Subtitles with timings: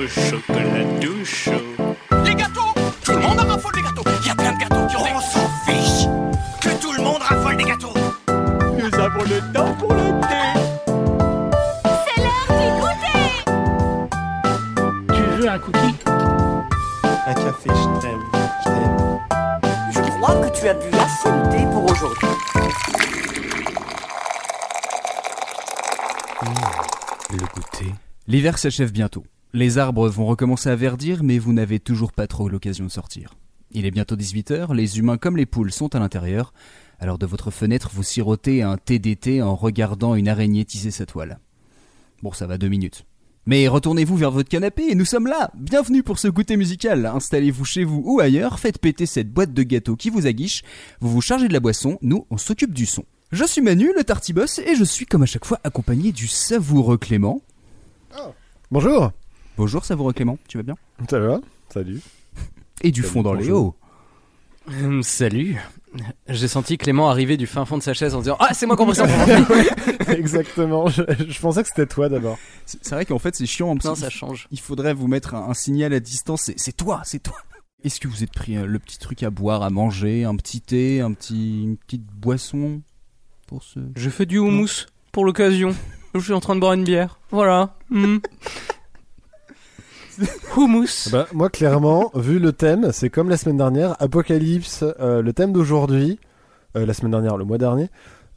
[0.00, 1.50] au chocolat tout chaud.
[2.24, 2.72] Les gâteaux
[3.04, 5.04] Tout le monde en raffole des gâteaux Il y a plein de gâteaux qui ont.
[5.14, 6.08] On s'en fiche
[6.60, 7.92] Que tout le monde raffole des gâteaux
[8.78, 10.42] Nous avons le temps pour le thé.
[12.04, 13.22] C'est l'heure du goûter
[15.14, 15.94] Tu veux un cookie?
[16.06, 19.20] Un café, je t'aime, je t'aime.
[19.92, 22.28] Je crois que tu as bu assez de thé pour aujourd'hui.
[27.32, 27.94] Le goûter.
[28.26, 29.24] L'hiver s'achève bientôt.
[29.52, 33.34] Les arbres vont recommencer à verdir, mais vous n'avez toujours pas trop l'occasion de sortir.
[33.72, 36.52] Il est bientôt 18h, les humains comme les poules sont à l'intérieur,
[37.00, 41.04] alors de votre fenêtre vous sirotez un thé d'été en regardant une araignée tisser sa
[41.04, 41.40] toile.
[42.22, 43.04] Bon, ça va deux minutes.
[43.44, 47.64] Mais retournez-vous vers votre canapé et nous sommes là Bienvenue pour ce goûter musical Installez-vous
[47.64, 50.62] chez vous ou ailleurs, faites péter cette boîte de gâteaux qui vous aguiche,
[51.00, 53.04] vous vous chargez de la boisson, nous on s'occupe du son.
[53.32, 56.98] Je suis Manu, le Tartibos, et je suis comme à chaque fois accompagné du savoureux
[56.98, 57.40] Clément.
[58.70, 59.10] Bonjour.
[59.60, 60.74] Bonjour savoureux Clément, tu vas bien?
[61.10, 62.00] Ça va Salut.
[62.80, 63.74] Et du Salut, fond dans les hauts.
[64.66, 65.58] Hum, salut.
[66.30, 68.74] J'ai senti Clément arriver du fin fond de sa chaise en disant Ah, c'est moi
[68.74, 69.04] qu'on ressent
[70.06, 70.88] pour Exactement.
[70.88, 72.38] Je, je pensais que c'était toi d'abord.
[72.64, 74.48] C'est c'est vrai qu'en fait c'est chiant, parce Non, qu'il ça change.
[74.50, 77.36] il faudrait vous mettre un, un signal à distance, c'est- c'est toi, c'est toi.
[77.84, 80.62] Est-ce que vous êtes pris euh, le petit truc à boire, à manger, un petit
[80.62, 82.80] thé, un petit, une petite boisson
[83.46, 83.78] pour ce...
[83.94, 85.74] Je fais du houmous pour l'occasion.
[86.14, 87.20] Je suis en train de boire une bière.
[87.30, 87.76] Voilà.
[87.92, 88.20] Hum.
[90.56, 91.08] Houmous.
[91.12, 93.96] Bah, moi, clairement, vu le thème, c'est comme la semaine dernière.
[94.02, 96.18] Apocalypse, euh, le thème d'aujourd'hui,
[96.76, 97.88] euh, la semaine dernière, le mois dernier.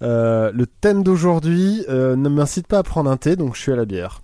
[0.02, 3.72] euh, le thème d'aujourd'hui euh, ne m'incite pas à prendre un thé, donc je suis
[3.72, 4.22] à la bière.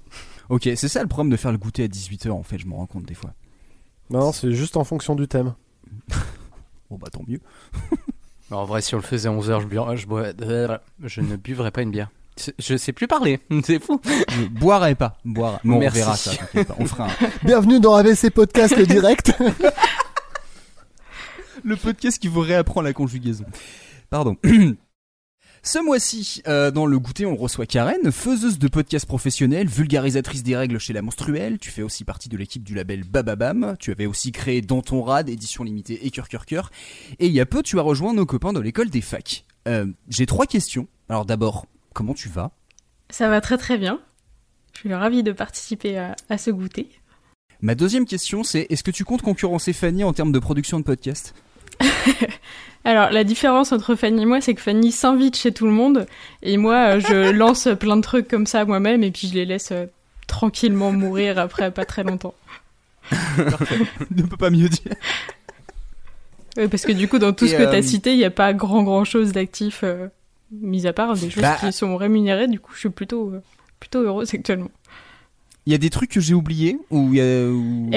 [0.50, 2.74] Ok, c'est ça le problème de faire le goûter à 18h en fait, je me
[2.74, 3.32] rends compte des fois.
[4.10, 5.54] Non, c'est juste en fonction du thème.
[6.90, 7.40] Bon bah tant mieux.
[8.52, 9.62] En vrai, si on le faisait à 11h,
[9.96, 12.10] je, je, je ne buvrais pas une bière.
[12.58, 13.40] Je sais plus parler.
[13.66, 14.00] C'est fou.
[14.06, 15.60] Je boirai pas, boire.
[15.64, 16.76] Mais on verra ça, pas.
[16.80, 19.34] On fera un- Bienvenue dans AVC Podcast, le direct.
[21.64, 23.46] le podcast qui vous réapprend la conjugaison.
[24.10, 24.38] Pardon.
[25.62, 30.56] Ce mois-ci, euh, dans le goûter, on reçoit Karen, faiseuse de podcasts professionnels, vulgarisatrice des
[30.56, 31.58] règles chez La Monstruelle.
[31.60, 33.76] Tu fais aussi partie de l'équipe du label Bababam.
[33.78, 36.72] Tu avais aussi créé Dans ton rad, édition limitée et cœur cœur cœur.
[37.20, 39.44] Et il y a peu, tu as rejoint nos copains de l'école des facs.
[39.68, 40.88] Euh, J'ai trois questions.
[41.10, 41.66] Alors d'abord,
[42.00, 42.52] comment tu vas?
[43.10, 44.00] Ça va très très bien.
[44.72, 46.88] Je suis ravie de participer à, à ce goûter.
[47.60, 50.86] Ma deuxième question, c'est est-ce que tu comptes concurrencer Fanny en termes de production de
[50.86, 51.36] podcasts
[52.86, 56.08] Alors, la différence entre Fanny et moi, c'est que Fanny s'invite chez tout le monde
[56.42, 59.44] et moi, euh, je lance plein de trucs comme ça moi-même et puis je les
[59.44, 59.88] laisse euh,
[60.26, 62.34] tranquillement mourir après pas très longtemps.
[63.12, 64.94] Ne peut pas mieux dire.
[66.68, 68.32] Parce que du coup, dans tout Et, ce que euh, t'as cité, il n'y a
[68.32, 70.08] pas grand grand chose d'actif, euh,
[70.52, 72.48] mis à part des choses Bah, qui sont rémunérées.
[72.48, 73.42] Du coup, je suis plutôt, euh,
[73.80, 74.72] plutôt heureuse actuellement.
[75.66, 77.24] Il y a des trucs que j'ai oubliés ou il a-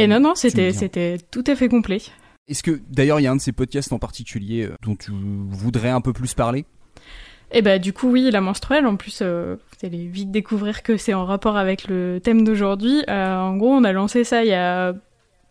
[0.01, 0.79] Et non, non, me c'était dis.
[0.79, 1.99] c'était tout à fait complet.
[2.49, 5.13] Est-ce que d'ailleurs il y a un de ces podcasts en particulier euh, dont tu
[5.51, 6.65] voudrais un peu plus parler?
[7.53, 10.97] Et bah du coup oui, la menstruelle, en plus euh, vous allez vite découvrir que
[10.97, 13.05] c'est en rapport avec le thème d'aujourd'hui.
[13.09, 14.95] Euh, en gros on a lancé ça il y a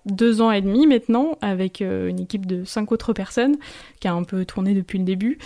[0.05, 3.57] deux ans et demi maintenant avec euh, une équipe de cinq autres personnes
[3.99, 5.37] qui a un peu tourné depuis le début.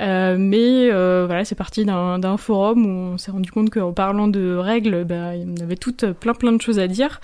[0.00, 4.28] Euh, mais euh, voilà, c'est parti d'un forum où on s'est rendu compte qu'en parlant
[4.28, 7.20] de règles, bah, avait toutes plein plein de choses à dire.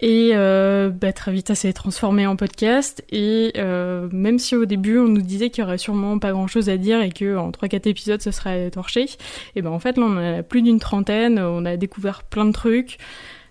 [0.00, 3.04] Et bah, très vite, ça s'est transformé en podcast.
[3.10, 6.76] Et même si au début, on nous disait qu'il y aurait sûrement pas grand-chose à
[6.76, 9.06] dire et que en 3-4 épisodes, ce serait torché,
[9.56, 11.40] et ben en fait, là, on en a plus d'une trentaine.
[11.40, 12.98] On a découvert plein de trucs.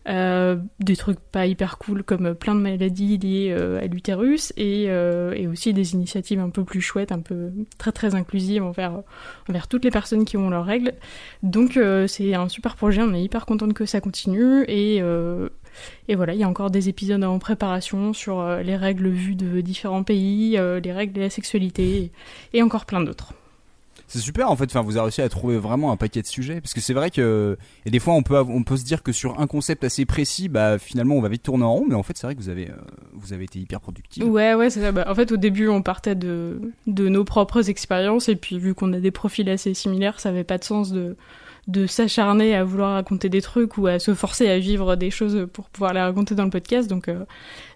[0.07, 4.85] Euh, des trucs pas hyper cool comme plein de maladies liées euh, à l'utérus et,
[4.87, 9.01] euh, et aussi des initiatives un peu plus chouettes, un peu très très inclusives envers,
[9.49, 10.93] envers toutes les personnes qui ont leurs règles.
[11.43, 15.49] Donc euh, c'est un super projet, on est hyper contente que ça continue et, euh,
[16.07, 19.35] et voilà, il y a encore des épisodes en préparation sur euh, les règles vues
[19.35, 22.11] de différents pays, euh, les règles de la sexualité
[22.53, 23.33] et encore plein d'autres.
[24.07, 26.61] C'est super en fait, enfin, vous avez réussi à trouver vraiment un paquet de sujets
[26.61, 29.11] parce que c'est vrai que et des fois on peut on peut se dire que
[29.11, 32.03] sur un concept assez précis, bah finalement on va vite tourner en rond, mais en
[32.03, 32.75] fait c'est vrai que vous avez euh,
[33.13, 34.23] vous avez été hyper productif.
[34.23, 34.91] Ouais, ouais, c'est ça.
[34.91, 38.73] Bah, en fait, au début, on partait de, de nos propres expériences, et puis vu
[38.73, 41.15] qu'on a des profils assez similaires, ça avait pas de sens de,
[41.67, 45.47] de s'acharner à vouloir raconter des trucs ou à se forcer à vivre des choses
[45.51, 46.89] pour pouvoir les raconter dans le podcast.
[46.89, 47.25] Donc, euh,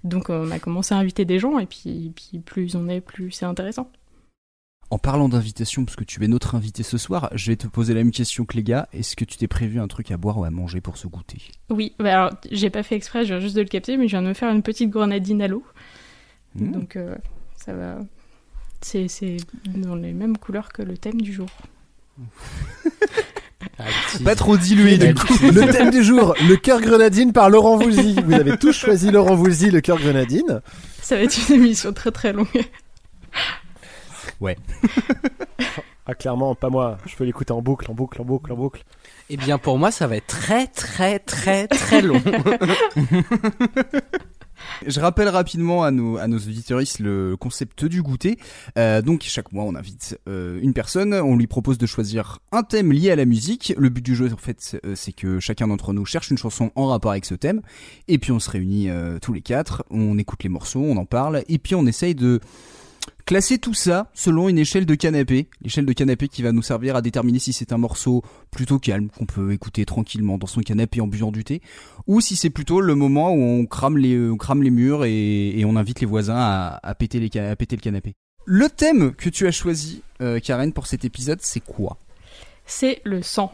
[0.03, 3.31] donc on a commencé à inviter des gens, et puis, puis plus on est, plus
[3.31, 3.89] c'est intéressant.
[4.91, 7.93] En parlant d'invitation, parce que tu es notre invité ce soir, je vais te poser
[7.93, 8.89] la même question que les gars.
[8.91, 11.41] Est-ce que tu t'es prévu un truc à boire ou à manger pour ce goûter?
[11.69, 14.11] Oui, bah alors, j'ai pas fait exprès, je viens juste de le capter, mais je
[14.11, 15.63] viens de me faire une petite grenadine à l'eau.
[16.55, 16.71] Mmh.
[16.71, 17.15] Donc, euh,
[17.55, 17.99] ça va.
[18.81, 21.47] C'est c'est dans les mêmes couleurs que le thème du jour.
[24.25, 25.33] Pas trop dilué du coup.
[25.41, 28.15] Le thème du jour, le cœur grenadine par Laurent Voulzy.
[28.25, 30.61] Vous avez tous choisi Laurent Voulzy, le cœur grenadine.
[31.01, 32.47] Ça va être une émission très très longue.
[36.07, 36.97] Ah, clairement, pas moi.
[37.05, 38.83] Je peux l'écouter en boucle, en boucle, en boucle, en boucle.
[39.29, 42.19] Eh bien, pour moi, ça va être très, très, très, très long.
[44.85, 46.37] Je rappelle rapidement à nos, à nos
[46.99, 48.37] le concept du goûter.
[48.77, 52.63] Euh, donc chaque mois on invite euh, une personne, on lui propose de choisir un
[52.63, 53.73] thème lié à la musique.
[53.77, 56.37] Le but du jeu en fait c'est- euh, c'est que chacun d'entre nous cherche une
[56.37, 57.61] chanson en rapport avec ce thème.
[58.07, 61.05] Et puis on se réunit euh, tous les quatre, on écoute les morceaux, on en
[61.05, 62.39] parle, et puis on essaye de
[63.25, 65.47] classer tout ça selon une échelle de canapé.
[65.61, 69.09] L'échelle de canapé qui va nous servir à déterminer si c'est un morceau plutôt calme
[69.09, 71.61] qu'on peut écouter tranquillement dans son canapé en buvant du thé
[72.07, 75.49] ou si c'est plutôt le moment où on crame les, on crame les murs et,
[75.59, 78.13] et on invite les voisins à, à péter les, ca- à péter le canapé.
[78.45, 81.97] Le thème que tu as choisi, euh, Karen, pour cet épisode, c'est quoi?
[82.65, 83.53] C'est le sang.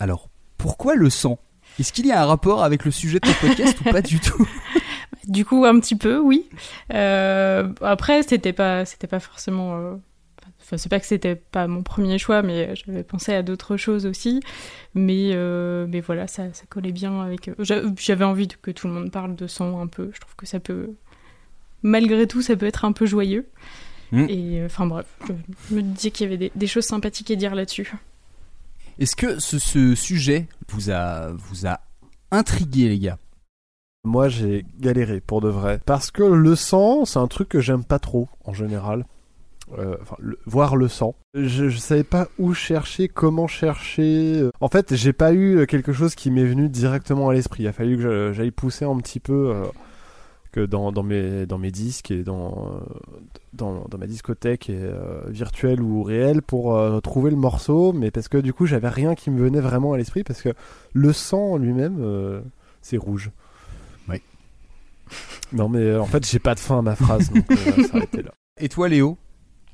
[0.00, 1.38] Alors, pourquoi le sang?
[1.78, 4.18] Est-ce qu'il y a un rapport avec le sujet de ton podcast ou pas du
[4.20, 4.46] tout?
[5.28, 6.48] Du coup, un petit peu, oui.
[6.92, 9.76] Euh, après, c'était pas, c'était pas forcément.
[9.78, 9.94] euh,
[10.64, 14.06] Enfin, c'est pas que c'était pas mon premier choix, mais j'avais pensé à d'autres choses
[14.06, 14.40] aussi.
[14.94, 17.50] Mais, euh, mais voilà, ça, ça collait bien avec.
[17.58, 20.10] j'a- J'avais envie de- que tout le monde parle de sang un peu.
[20.14, 20.90] Je trouve que ça peut.
[21.82, 23.48] Malgré tout, ça peut être un peu joyeux.
[24.12, 24.26] Mm.
[24.28, 25.06] Et enfin bref,
[25.70, 27.92] je me disais qu'il y avait des, des choses sympathiques à dire là-dessus.
[29.00, 31.80] Est-ce que ce, ce sujet vous a, vous a
[32.30, 33.18] intrigué, les gars?
[34.04, 35.80] Moi, j'ai galéré pour de vrai.
[35.86, 39.04] Parce que le sang, c'est un truc que j'aime pas trop, en général.
[39.78, 41.14] Euh, enfin, voir le sang.
[41.34, 44.50] Je, savais pas où chercher, comment chercher.
[44.60, 47.62] En fait, j'ai pas eu quelque chose qui m'est venu directement à l'esprit.
[47.62, 49.64] Il a fallu que j'aille pousser un petit peu euh,
[50.50, 52.80] que dans, mes, dans mes disques et dans, euh,
[53.52, 54.70] dans, ma discothèque
[55.28, 57.92] virtuelle ou réelle pour trouver le morceau.
[57.92, 60.24] Mais parce que du coup, j'avais rien qui me venait vraiment à l'esprit.
[60.24, 60.50] Parce que
[60.92, 62.42] le sang lui-même,
[62.82, 63.30] c'est rouge.
[65.52, 67.28] Non, mais euh, en fait, j'ai pas de fin à ma phrase.
[67.30, 68.30] donc euh, ça va s'arrêter là.
[68.60, 69.18] Et toi, Léo?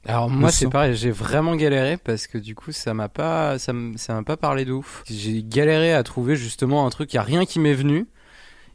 [0.07, 3.73] Alors moi c'est pareil, j'ai vraiment galéré parce que du coup ça m'a pas ça
[3.73, 5.03] m'a pas parlé de ouf.
[5.11, 8.07] J'ai galéré à trouver justement un truc, il y a rien qui m'est venu.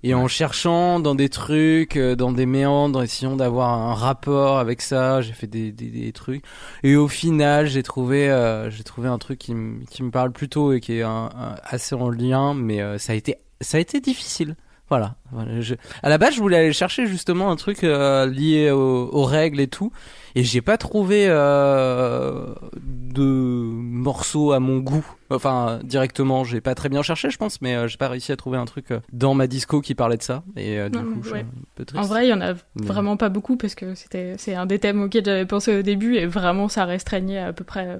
[0.03, 4.59] Et en cherchant dans des trucs, euh, dans des méandres, en essayant d'avoir un rapport
[4.59, 6.43] avec ça, j'ai fait des, des, des trucs.
[6.83, 10.33] Et au final, j'ai trouvé, euh, j'ai trouvé un truc qui, me- qui me parle
[10.33, 13.77] plutôt et qui est un- un- assez en lien, mais euh, ça a été, ça
[13.77, 14.57] a été difficile.
[14.93, 15.15] Voilà.
[15.31, 15.73] Voilà, je-
[16.03, 19.59] À la base, je voulais aller chercher justement un truc euh, lié aux, aux règles
[19.59, 19.91] et tout,
[20.35, 22.53] et j'ai pas trouvé euh,
[22.83, 25.05] de morceaux à mon goût.
[25.31, 28.35] Enfin, directement, j'ai pas très bien cherché, je pense, mais euh, j'ai pas réussi à
[28.35, 30.43] trouver un truc dans ma disco qui parlait de ça.
[30.55, 31.39] Et du Non, coup, mais je suis ouais.
[31.41, 31.45] un
[31.75, 32.03] peu triste.
[32.03, 34.77] En vrai, il y en a vraiment pas beaucoup parce que c'était c'est un des
[34.77, 37.99] thèmes auxquels j'avais pensé au début et vraiment ça restreignait à, peu près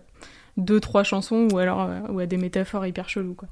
[0.58, 3.48] deux trois chansons ou alors ou à des métaphores hyper cheloues quoi.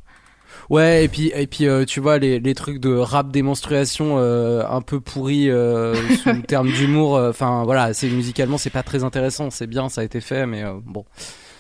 [0.70, 4.64] Ouais, et puis et puis euh, tu vois les, les trucs de rap démonstration euh,
[4.70, 7.16] un peu pourris euh, sous le terme d'humour.
[7.18, 9.50] euh, Enfin voilà, c'est musicalement c'est pas très intéressant.
[9.50, 11.06] C'est bien, ça a été fait, mais euh, bon.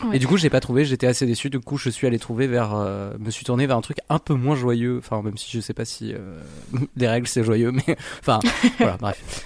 [0.04, 0.16] Ouais.
[0.16, 0.84] Et du coup, j'ai pas trouvé.
[0.84, 1.50] J'étais assez déçu.
[1.52, 4.18] Du coup, je suis allé trouver vers, euh, me suis tourné vers un truc un
[4.18, 4.98] peu moins joyeux.
[4.98, 6.40] Enfin, même si je sais pas si euh,
[6.96, 8.40] les règles c'est joyeux, mais enfin
[8.80, 9.46] voilà, bref,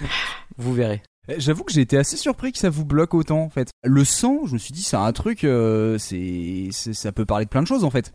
[0.56, 1.02] vous verrez.
[1.28, 3.68] Eh, J'avoue que j'ai été assez surpris que ça vous bloque autant en fait.
[3.84, 7.44] Le sang, je me suis dit c'est un truc, euh, c'est, c'est- ça peut parler
[7.44, 8.12] de plein de choses en fait.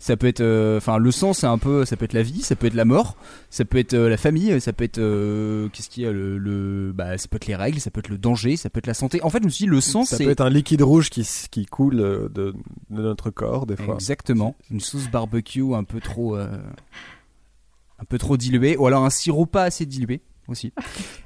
[0.00, 2.42] Ça peut être, euh, enfin le sang c'est un peu, ça peut être la vie,
[2.42, 3.16] ça peut être la mort,
[3.50, 6.38] ça peut être euh, la famille, ça peut être, euh, qu'est-ce qu'il y a le,
[6.38, 8.86] le, bah ça peut être les règles, ça peut être le danger, ça peut être
[8.86, 9.20] la santé.
[9.22, 11.66] En fait je me suis dit le sang Ça peut être un liquide rouge qui,
[11.66, 12.54] coule de, de
[12.90, 13.94] notre corps, des fois.
[13.94, 19.46] exactement une sauce barbecue un peu trop, un peu trop diluée, ou alors un sirop
[19.46, 20.72] pas assez dilué aussi.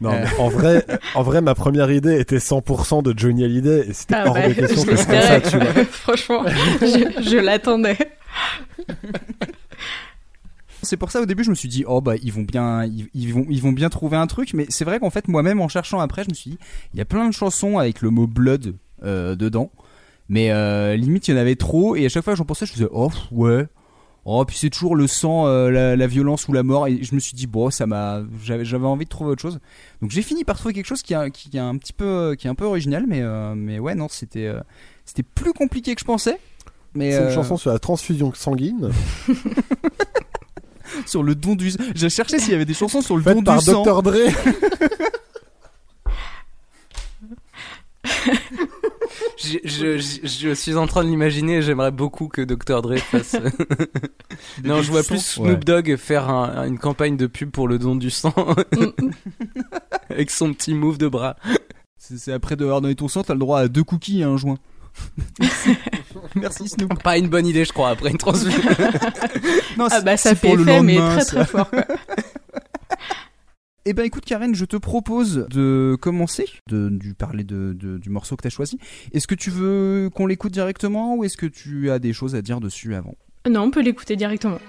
[0.00, 0.24] Non, Euh.
[0.38, 4.24] en vrai, en vrai, ma première idée était 100% de Johnny Hallyday et c'était Ah
[4.28, 5.84] hors bah, de question que ça, tu vois.
[5.90, 6.44] Franchement,
[6.80, 7.96] je, je l'attendais.
[10.84, 13.06] C'est pour ça au début je me suis dit oh bah ils vont bien ils,
[13.14, 15.68] ils vont ils vont bien trouver un truc mais c'est vrai qu'en fait moi-même en
[15.68, 16.58] cherchant après je me suis dit
[16.92, 18.74] il y a plein de chansons avec le mot blood
[19.04, 19.70] euh, dedans
[20.28, 22.66] mais euh, limite il y en avait trop et à chaque fois que j'en pensais
[22.66, 23.66] je me disais oh ouais
[24.24, 26.86] oh puis c'est toujours le sang euh, la, la violence ou la mort.
[26.86, 29.58] Et je me suis dit bon ça m'a j'avais j'avais envie de trouver autre chose.
[30.00, 31.30] Donc j'ai fini par trouver quelque chose qui a un
[31.76, 34.60] petit peu qui est un peu original mais euh, mais ouais non c'était euh,
[35.04, 36.38] c'était plus compliqué que je pensais.
[36.94, 38.90] Mais C'est une euh, chanson sur la transfusion sanguine,
[41.06, 43.38] sur le don du j'ai cherché s'il y avait des chansons sur le don faite
[43.38, 43.82] du par sang.
[43.82, 44.02] Dr.
[44.02, 44.16] Dre.
[49.38, 51.56] Je, je, je, je suis en train de l'imaginer.
[51.56, 53.36] et J'aimerais beaucoup que Dr Dre fasse.
[54.64, 55.56] non, je vois plus Snoop Ouais.
[55.56, 58.34] Dogg faire un- une campagne de pub pour le don du sang
[60.10, 61.36] avec son petit move de bras.
[61.98, 64.36] C'est après de avoir donné ton sang, t'as le droit à deux cookies et un
[64.36, 64.58] joint.
[66.34, 67.02] Merci Snoop.
[67.02, 68.60] Pas une bonne idée, je crois, après une transfusion.
[69.78, 71.70] Non, Ah bah ça fait effet, mais très très fort.
[71.70, 71.84] quoi.
[73.84, 78.10] Eh ben écoute Karen, je te propose de commencer, de, du parler de, de- du
[78.10, 78.78] morceau que tu as choisi.
[79.12, 82.42] Est-ce que tu veux qu'on l'écoute directement ou est-ce que tu as des choses à
[82.42, 83.16] dire dessus avant?
[83.50, 84.60] Non, on peut l'écouter directement.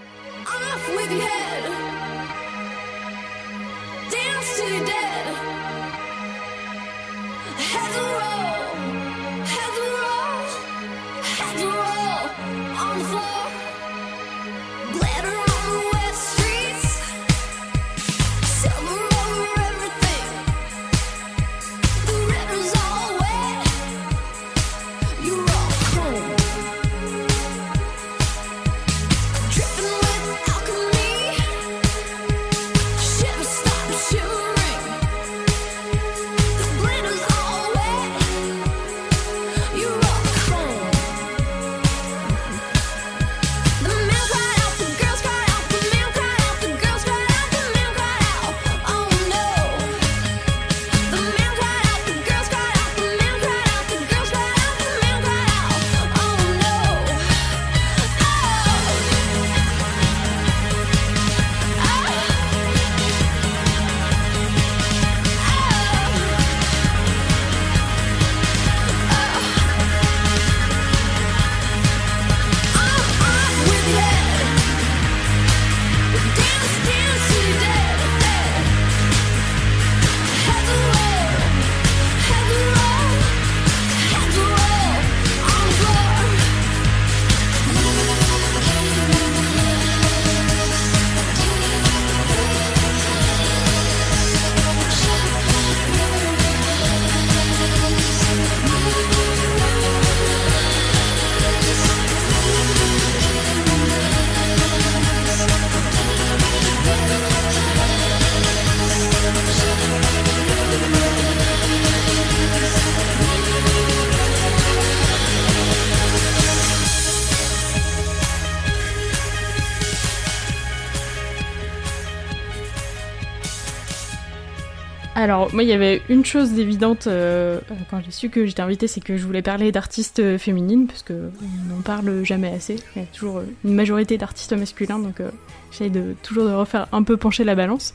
[125.23, 128.89] Alors, moi, il y avait une chose d'évidente euh, quand j'ai su que j'étais invitée,
[128.89, 132.75] c'est que je voulais parler d'artistes euh, féminines, parce que on n'en parle jamais assez.
[132.97, 135.31] Il y a toujours euh, une majorité d'artistes masculins, donc euh,
[135.71, 137.93] j'essaye de toujours de refaire un peu pencher la balance.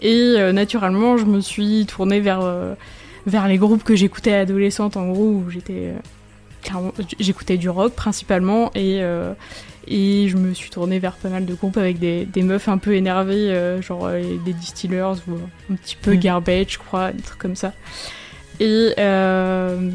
[0.00, 2.40] Et naturellement, je me suis tournée vers
[3.26, 5.92] les groupes que j'écoutais adolescente, en gros, où j'étais
[7.18, 9.02] j'écoutais du rock principalement, et
[9.90, 12.78] et je me suis tournée vers pas mal de groupes avec des, des meufs un
[12.78, 15.34] peu énervées, euh, genre euh, des Distillers ou
[15.70, 16.18] un petit peu Mm.
[16.18, 17.72] Garbage, je crois, des trucs comme ça.
[18.60, 19.90] Et, euh,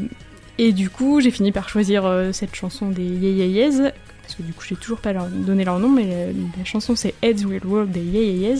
[0.58, 4.52] et du coup, j'ai fini par choisir cette chanson des Yeah Yeahs, parce que du
[4.52, 7.90] coup, j'ai toujours pas leur, donné leur nom, mais la chanson c'est Heads Will Roll
[7.90, 8.56] des Yeah.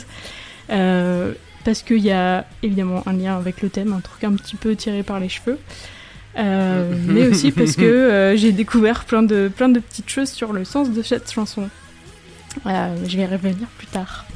[0.71, 1.33] Euh,
[1.64, 4.76] parce qu'il y a évidemment un lien avec le thème, un truc un petit peu
[4.76, 5.59] tiré par les cheveux.
[6.37, 10.52] Euh, mais aussi parce que euh, j'ai découvert plein de, plein de petites choses sur
[10.52, 11.69] le sens de cette chanson.
[12.66, 14.26] Euh, je vais y revenir plus tard.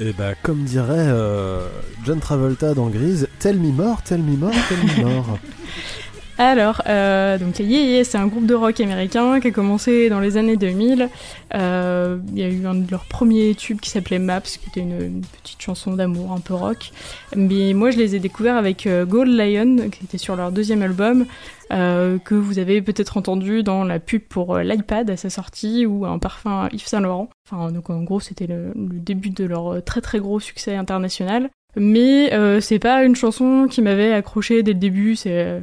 [0.00, 1.68] Et bah, comme dirait euh,
[2.04, 5.38] John Travolta dans Grise, Tell me more, tell me more, tell me more.
[6.36, 10.18] Alors, euh, donc Yeah Yeah, c'est un groupe de rock américain qui a commencé dans
[10.18, 11.08] les années 2000.
[11.54, 14.80] Euh, Il y a eu un de leurs premiers tubes qui s'appelait Maps, qui était
[14.80, 16.90] une, petite chanson d'amour un peu rock.
[17.36, 20.82] Mais moi, je les ai découverts avec euh, Gold Lion, qui était sur leur deuxième
[20.82, 21.26] album,
[21.70, 26.18] que vous avez peut-être entendu dans la pub pour l'iPad à sa sortie, ou un
[26.20, 27.30] parfum Yves Saint Laurent.
[27.50, 31.50] Enfin, donc en gros, c'était le, début de leur très très gros succès international.
[31.76, 35.16] Mais c'est pas une chanson qui m'avait accroché dès le début.
[35.16, 35.62] C'est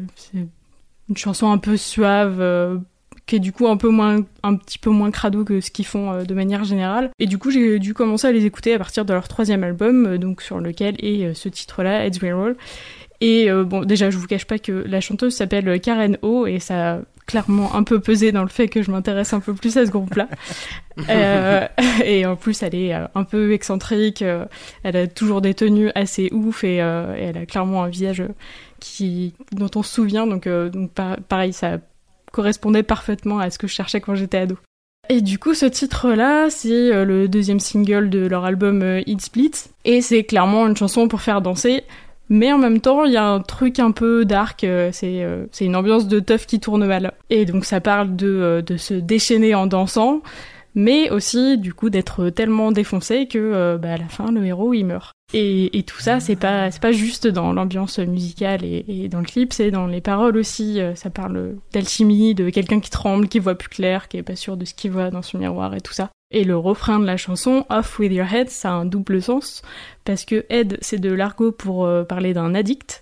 [1.11, 2.77] une chanson un peu suave, euh,
[3.25, 5.85] qui est du coup un peu moins, un petit peu moins crado que ce qu'ils
[5.85, 7.11] font euh, de manière générale.
[7.19, 10.05] Et du coup, j'ai dû commencer à les écouter à partir de leur troisième album,
[10.05, 12.55] euh, donc sur lequel est ce titre-là, Heads Will Roll.
[13.21, 16.59] Et euh, bon, déjà, je vous cache pas que la chanteuse s'appelle Karen O et
[16.59, 19.77] ça a clairement un peu pesé dans le fait que je m'intéresse un peu plus
[19.77, 20.27] à ce groupe-là.
[21.09, 21.67] Euh,
[22.03, 24.21] et en plus, elle est un peu excentrique,
[24.83, 28.21] elle a toujours des tenues assez ouf et, euh, et elle a clairement un visage
[28.81, 30.27] qui, dont on se souvient.
[30.27, 30.69] Donc, euh,
[31.29, 31.77] pareil, ça
[32.33, 34.57] correspondait parfaitement à ce que je cherchais quand j'étais ado.
[35.09, 39.21] Et du coup, ce titre-là, c'est euh, le deuxième single de leur album euh, It
[39.21, 39.51] Split.
[39.85, 41.83] Et c'est clairement une chanson pour faire danser.
[42.29, 45.25] Mais en même temps, il y a un truc un peu dark, c'est
[45.59, 47.11] une ambiance de teuf qui tourne mal.
[47.29, 50.21] Et donc ça parle de, de se déchaîner en dansant,
[50.75, 54.73] mais aussi du coup d'être tellement défoncé que euh, bah, à la fin le héros
[54.73, 55.11] il meurt.
[55.33, 59.25] Et, et tout ça c'est pas c'est pas juste dans l'ambiance musicale et, dans le
[59.25, 60.79] clip, c'est dans les paroles aussi.
[60.79, 64.35] Euh, Ça parle d'alchimie, de quelqu'un qui tremble, qui voit plus clair, qui est pas
[64.35, 66.09] sûr de ce qu'il voit dans son miroir et tout ça.
[66.31, 69.61] Et le refrain de la chanson Off with your head, ça a un double sens
[70.05, 73.01] parce que head c'est de l'argot pour euh, parler d'un addict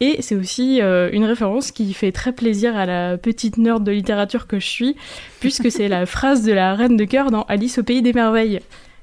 [0.00, 3.90] et c'est aussi euh, une référence qui fait très plaisir à la petite nerd de
[3.92, 4.96] littérature que je suis,
[5.40, 8.60] puisque c'est la phrase de la reine de cœur dans Alice au pays des merveilles.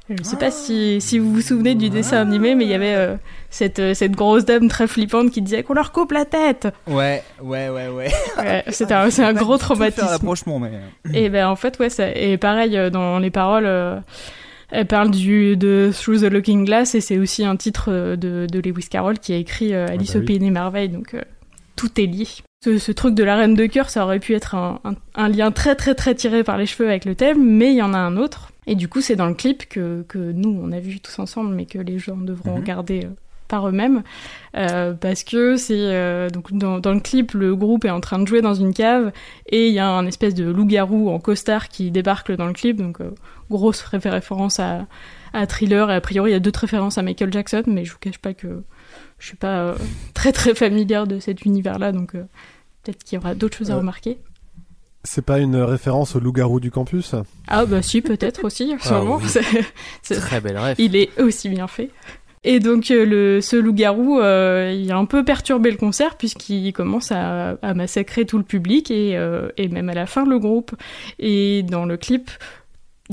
[0.08, 2.94] Je sais pas si, si vous vous souvenez du dessin animé, mais il y avait
[2.94, 3.16] euh,
[3.50, 6.68] cette, euh, cette grosse dame très flippante qui disait qu'on leur coupe la tête.
[6.86, 8.12] Ouais, ouais, ouais, ouais.
[8.38, 10.06] Ouais, c'est un, c'est un gros Faire traumatisme.
[10.12, 10.70] l'approchement, mais.
[11.16, 14.00] Et ben en fait ouais ça et pareil dans les paroles euh,
[14.72, 18.48] elle parle du de Through the Looking Glass et c'est aussi un titre euh, de,
[18.52, 21.22] de Lewis Carroll qui a écrit euh, Alice bah au pays des merveilles donc euh,
[21.76, 22.28] tout est lié.
[22.64, 25.30] Ce, ce truc de la reine de cœur, ça aurait pu être un, un, un
[25.30, 27.94] lien très très très tiré par les cheveux avec le thème, mais il y en
[27.94, 28.52] a un autre.
[28.66, 31.54] Et du coup, c'est dans le clip que, que nous, on a vu tous ensemble,
[31.54, 32.60] mais que les gens devront Mhm.
[32.62, 33.08] regarder
[33.48, 34.04] par eux-mêmes.
[34.56, 38.20] Euh, parce que c'est euh, donc dans, dans le clip, le groupe est en train
[38.20, 39.12] de jouer dans une cave
[39.48, 42.78] et il y a un espèce de loup-garou en costard qui débarque dans le clip.
[42.78, 43.12] Donc euh,
[43.50, 44.88] grosse réfé- référence à,
[45.34, 47.92] à Thriller et a priori il y a d'autres références à Michael Jackson, mais je
[47.92, 48.64] vous cache pas que
[49.20, 49.76] je suis pas euh,
[50.14, 52.24] très très familière de cet univers-là, donc euh,
[52.84, 54.18] peut-être qu'il y aura d'autres choses à remarquer.
[55.08, 57.14] C'est pas une référence au loup-garou du campus?
[57.48, 59.18] Ah bah si peut-être aussi, sûrement.
[59.18, 59.30] oui.
[60.02, 60.76] C'est- Très belle ref.
[60.80, 61.92] il est aussi bien fait.
[62.46, 66.72] Et donc euh, le, ce loup-garou, euh, il a un peu perturbé le concert puisqu'il
[66.74, 70.76] commence à, massacrer tout le public et, euh, et même à la fin le groupe.
[71.18, 72.30] Et dans le clip,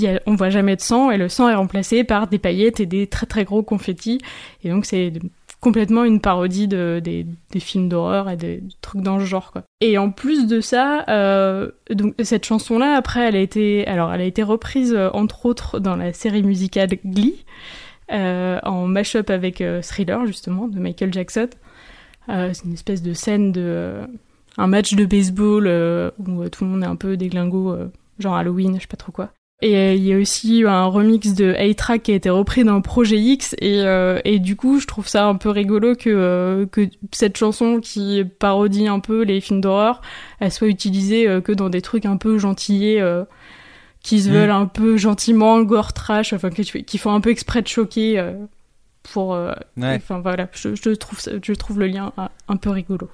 [0.05, 2.87] a, on voit jamais de sang et le sang est remplacé par des paillettes et
[2.87, 4.21] des très très gros confettis.
[4.65, 5.15] Et donc c'est
[5.61, 9.55] complètement une parodie de, des, des films d'horreur et des trucs dans ce genre.
[9.81, 11.07] Et en plus de ça,
[11.91, 15.79] donc cette chanson là après elle a été alors elle a été reprise entre autres
[15.79, 17.47] dans la série musicale Glee
[18.13, 21.49] en mash-up avec euh, Thriller justement de Michael Jackson.
[22.29, 24.07] Euh, c'est une espèce de scène de euh,
[24.59, 27.89] un match de baseball euh, où euh, tout le monde est un peu déglingo, euh,
[28.19, 29.31] genre Halloween, je sais pas trop quoi.
[29.61, 32.81] Et euh, il y a aussi un remix de A-Track qui a été repris dans
[32.81, 36.67] Projet X et, euh, et du coup je trouve ça un peu rigolo que, euh,
[36.67, 40.01] que cette chanson qui parodie un peu les films d'horreur,
[40.41, 43.25] elle soit utilisée euh, que dans des trucs un peu gentillés euh,
[44.03, 44.33] qui se Mm.
[44.33, 48.19] veulent un peu gentiment gore trash, enfin qui, qui font un peu exprès de choquer
[48.19, 48.35] euh,
[49.05, 49.35] pour...
[49.35, 49.95] euh, Ouais.
[49.97, 53.09] Enfin voilà, je, je, trouve, ça- je trouve le lien euh, un peu rigolo.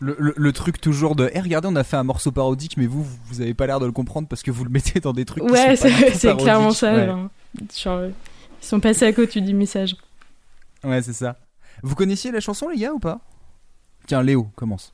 [0.00, 2.86] Le, le- le truc toujours de, eh regardez, on a fait un morceau parodique, mais
[2.86, 5.24] vous, vous avez pas l'air de le comprendre parce que vous le mettez dans des
[5.24, 5.44] trucs.
[5.44, 6.92] Ouais, c'est clairement ça.
[6.94, 7.28] Ouais, genre.
[7.76, 9.94] Genre, ils sont passés à côté du message.
[10.82, 11.36] Ouais, c'est ça.
[11.82, 13.20] Vous connaissiez la chanson, les gars, ou pas?
[14.06, 14.92] Tiens, Léo, commence.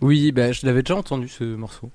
[0.00, 1.90] Oui, bah, je l'avais déjà entendu ce morceau.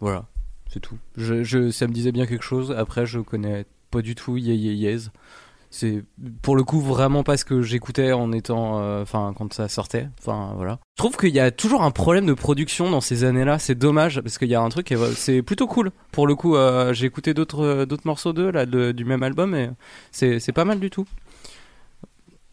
[0.00, 0.24] Voilà,
[0.72, 0.98] c'est tout.
[1.16, 2.72] Ça me disait bien quelque chose.
[2.76, 5.10] Après, je connais pas du tout Ye.
[5.72, 6.02] C'est
[6.42, 10.08] pour le coup vraiment pas ce que j'écoutais en étant, euh, enfin quand ça sortait.
[10.18, 10.80] Enfin voilà.
[10.96, 13.60] Je trouve qu'il y a toujours un problème de production dans ces années-là.
[13.60, 15.92] C'est dommage parce qu'il y a un truc, c'est plutôt cool.
[16.10, 19.54] Pour le coup, euh, j'ai écouté d'autres euh, d'autres morceaux d'eux là du même album
[19.54, 19.70] et
[20.10, 21.06] c'est pas mal du tout.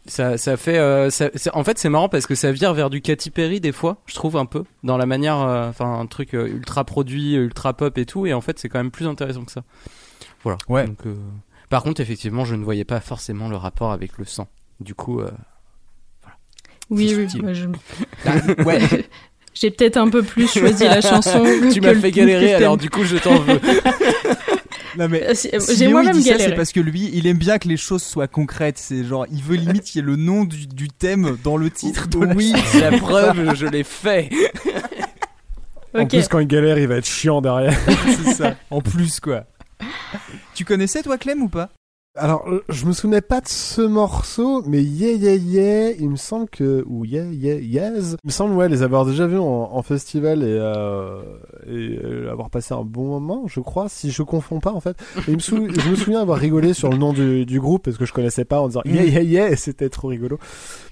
[0.07, 2.89] Ça, ça fait, euh, ça- c'est- en fait, c'est marrant parce que ça vire vers
[2.89, 6.05] du Katy Perry des fois, je trouve un peu, dans la manière, euh, enfin, un
[6.05, 9.05] truc euh, ultra produit, ultra pop et tout, et en fait, c'est quand même plus
[9.07, 9.63] intéressant que ça.
[10.43, 10.57] Voilà.
[10.69, 10.85] Ouais.
[10.87, 11.15] Donc, euh,
[11.69, 14.47] Par contre, effectivement, je ne voyais pas forcément le rapport avec le sang.
[14.79, 15.29] Du coup, euh,
[16.89, 17.67] Oui, oui, moi, je-
[18.63, 18.79] ouais.
[19.53, 21.43] J'ai peut-être un peu plus choisi la chanson.
[21.73, 23.59] tu m'as fait galérer, alors du coup, je t'en veux.
[24.97, 25.23] Non, mais.
[25.23, 26.49] Euh, c'est- Si J'ai moi-même dit ça, galéré.
[26.51, 28.77] c'est parce que lui, il aime bien que les choses soient concrètes.
[28.77, 31.69] C'est genre, il veut limite qu'il y ait le nom du, du thème dans le
[31.69, 32.07] titre.
[32.07, 34.29] de la oui, c'est la preuve, je l'ai fait.
[35.93, 37.77] En plus, quand il galère, il va être chiant derrière.
[38.25, 38.55] c'est ça.
[38.69, 39.45] En plus, quoi.
[40.55, 41.69] Tu connaissais, toi, Clem, ou pas?
[42.17, 46.15] Alors, euh, je me souvenais pas de ce morceau, mais Yeah Yeah Yeah, il me
[46.15, 46.83] semble que.
[46.87, 48.15] Ou Yeah Yeah Yes.
[48.23, 51.21] Il me semble, ouais, les avoir déjà vus en, festival et, euh,
[51.67, 54.97] et euh, avoir passé un bon moment, je crois, si je confonds pas en fait.
[55.27, 58.45] Et je me souviens avoir rigolé sur le nom du, groupe parce que je connaissais
[58.45, 60.39] pas en disant Yeah Yeah Yeah, c'était trop rigolo.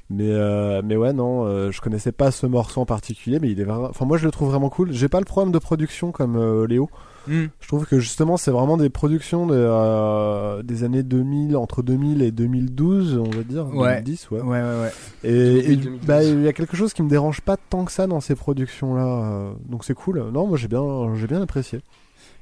[0.09, 3.59] Mais, euh, mais ouais, non, euh, je connaissais pas ce morceau en particulier, mais il
[3.59, 3.89] est vraiment.
[3.89, 4.91] Enfin, moi je le trouve vraiment cool.
[4.91, 6.89] J'ai pas le problème de production comme Léo.
[7.27, 7.45] Hmm.
[7.59, 12.21] Je trouve que justement, c'est vraiment des productions de, euh, des années 2000, entre 2000
[12.21, 13.67] et 2012, on va dire.
[13.73, 14.01] Ouais.
[14.01, 14.41] 2010, ouais.
[14.41, 14.91] Ouais, ouais, ouais.
[15.23, 16.05] Et, et 2012.
[16.07, 18.35] bah, il y a quelque chose qui me dérange pas tant que ça dans ces
[18.35, 19.05] productions-là.
[19.05, 20.23] euh, donc c'est cool.
[20.31, 20.83] Non, moi j'ai bien,
[21.15, 21.81] j'ai bien apprécié.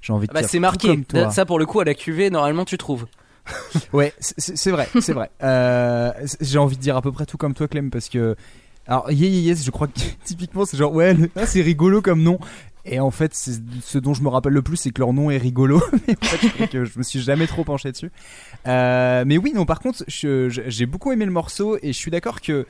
[0.01, 0.87] J'ai envie de Ah bah, dire c'est marqué.
[0.89, 1.29] comme toi.
[1.31, 3.05] Ça, pour le coup, à la QV, normalement, tu trouves.
[3.93, 5.29] Ouais, c'est- vrai, c'est vrai.
[5.43, 8.35] Euh, J'ai envie de dire à peu près tout comme toi, Clem, parce que.
[8.87, 9.93] Alors, Yeah Yeah Yes, je crois que
[10.25, 12.37] typiquement, c'est genre, ouais, le- ah, c'est rigolo comme nom.
[12.85, 15.37] Et en fait, ce dont je me rappelle le plus, c'est que leur nom est
[15.37, 15.81] rigolo.
[16.07, 18.11] mais je me suis jamais trop penché dessus.
[18.67, 22.41] Euh, mais oui, non, par contre, j'ai beaucoup aimé le morceau et je suis d'accord
[22.41, 22.65] que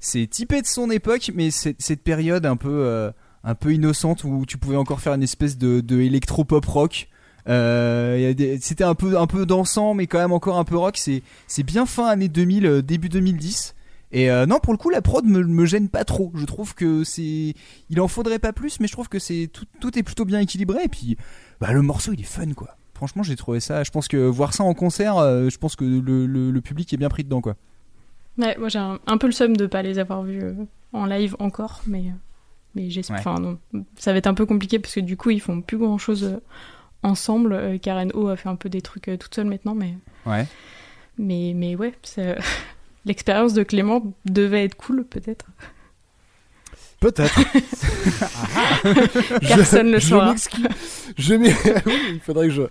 [0.00, 3.10] c'est typé de son époque, mais cette période un peu, euh,
[3.44, 7.08] un peu innocente où tu pouvais encore faire une espèce de, de électro-pop rock.
[7.48, 10.96] Euh, C'était un peu, un peu dansant, mais quand même encore un peu rock.
[10.98, 13.74] C'est bien fin année 2000, euh, début 2010.
[14.10, 16.32] Et euh, non, pour le coup, la prod me, me gêne pas trop.
[16.34, 17.54] Je trouve que c'est,
[17.90, 20.40] il en faudrait pas plus, mais je trouve que c'est tout, tout est plutôt bien
[20.40, 20.84] équilibré.
[20.84, 21.16] Et puis,
[21.60, 22.76] bah, le morceau, il est fun, quoi.
[22.94, 23.84] Franchement, j'ai trouvé ça.
[23.84, 26.92] Je pense que voir ça en concert, euh, je pense que le, le, le public
[26.92, 27.54] est bien pris dedans, quoi.
[28.38, 30.54] Ouais, moi j'ai un, un peu le seum de pas les avoir vus euh,
[30.92, 32.04] en live encore, mais,
[32.76, 33.16] mais j'espère.
[33.16, 33.20] Ouais.
[33.20, 33.58] Enfin, non,
[33.96, 36.40] ça va être un peu compliqué parce que du coup ils font plus grand chose
[37.02, 37.80] ensemble.
[37.80, 40.46] Karen O a fait un peu des trucs toute seule maintenant, mais, Ouais.
[41.18, 42.38] mais, mais ouais, c'est-
[43.08, 45.46] l'expérience de Clément devait être cool peut-être.
[47.00, 47.40] Peut-être.
[49.40, 50.34] Personne le je saura.
[51.16, 51.54] Je oui,
[52.12, 52.62] il faudrait que je.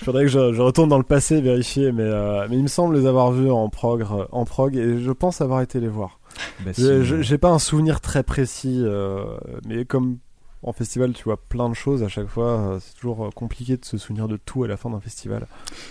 [0.00, 2.68] Il faudrait que je, je retourne dans le passé vérifier, mais, euh, mais il me
[2.68, 6.20] semble les avoir vus en prog, en prog et je pense avoir été les voir.
[6.60, 9.24] Bah, si, J'ai pas un souvenir très précis, euh,
[9.66, 10.18] mais comme
[10.66, 13.76] en festival tu vois plein de choses à chaque fois, euh, c'est toujours euh, compliqué
[13.76, 15.46] de se souvenir de tout à la fin d'un festival.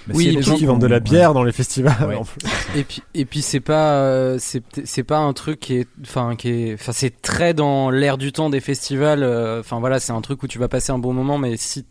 [0.08, 1.02] bah, Oui, s'il y a Les des gens qui vendent de la ouais.
[1.02, 1.96] bière dans les festivals.
[2.08, 2.16] Ouais.
[2.18, 2.40] en plus.
[2.76, 6.36] Et puis, et puis c'est pas, euh, c'est, c'est pas un truc qui est, enfin,
[6.36, 9.24] qui est, enfin, c'est très dans l'air du temps des festivals.
[9.24, 11.86] euh, Enfin voilà, c'est un truc où tu vas passer un bon moment, mais si,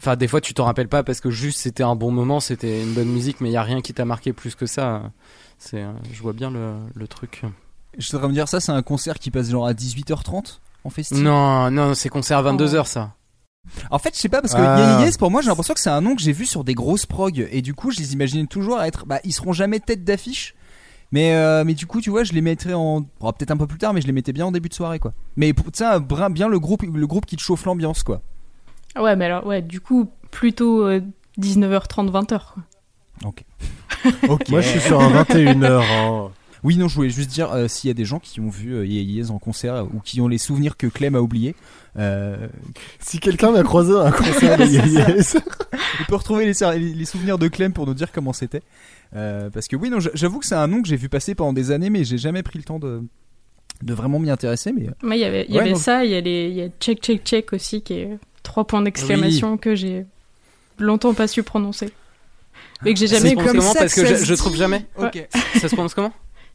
[0.00, 2.82] enfin, des fois tu t'en rappelles pas parce que juste c'était un bon moment, c'était
[2.82, 5.10] une bonne musique, mais il y a rien qui t'a marqué plus que ça.
[5.58, 7.42] C'est, je vois bien le, le truc.
[7.98, 11.22] Je voudrais me dire, ça, c'est un concert qui passe genre à 18h30 en festival.
[11.24, 13.12] Non, non, c'est concert à 22 h ça.
[13.90, 14.98] En fait, je sais pas parce que Ah.
[15.00, 17.04] Yes, pour moi, j'ai l'impression que c'est un nom que j'ai vu sur des grosses
[17.06, 19.04] prog et du coup, je les imaginais toujours être.
[19.06, 20.54] Bah, ils seront jamais tête d'affiche.
[21.12, 23.00] Mais, euh, mais du coup, tu vois, je les mettrais en.
[23.00, 24.98] bon, peut-être un peu plus tard, mais je les mettais bien en début de soirée,
[24.98, 25.12] quoi.
[25.36, 28.20] Mais brin- bien le groupe, le groupe qui te chauffe l'ambiance, quoi.
[28.98, 31.00] Ouais, mais alors, ouais, du coup, plutôt euh,
[31.38, 32.40] 19h30, 20h.
[32.52, 32.62] Quoi.
[33.24, 33.44] Ok.
[34.50, 35.82] Moi je suis sur un 21h.
[35.82, 36.30] hein.
[36.64, 38.72] Oui, non, je voulais juste dire euh, s'il y a des gens qui ont vu
[38.74, 41.20] euh, Yeah Yeah Yes en concert euh, ou qui ont les souvenirs que Clem a
[41.20, 41.54] oubliés.
[41.98, 42.48] Euh,
[43.00, 44.86] Si quelqu'un m'a croisé à un concert de ça.
[44.86, 45.36] Yes,
[46.00, 48.62] on peut retrouver les, souvenirs de Clem pour nous dire comment c'était.
[49.16, 51.52] Euh, parce que oui, non, j'avoue que c'est un nom que j'ai vu passer pendant
[51.52, 53.02] des années, mais j'ai jamais pris le temps de,
[53.82, 54.72] de vraiment m'y intéresser.
[55.02, 55.76] Mais il y avait, il y Ouais, avait non.
[55.78, 58.82] ça, il y a les, y a check, check, check aussi, qui est trois points
[58.82, 60.04] d'exclamation que j'ai
[60.78, 61.90] longtemps pas su prononcer.
[62.82, 63.58] Mais que j'ai jamais C'est comme écouté.
[63.58, 64.84] comment Parce que ça je- se je trouve jamais.
[64.96, 65.26] Ok.
[65.60, 66.12] Ça se prononce comment?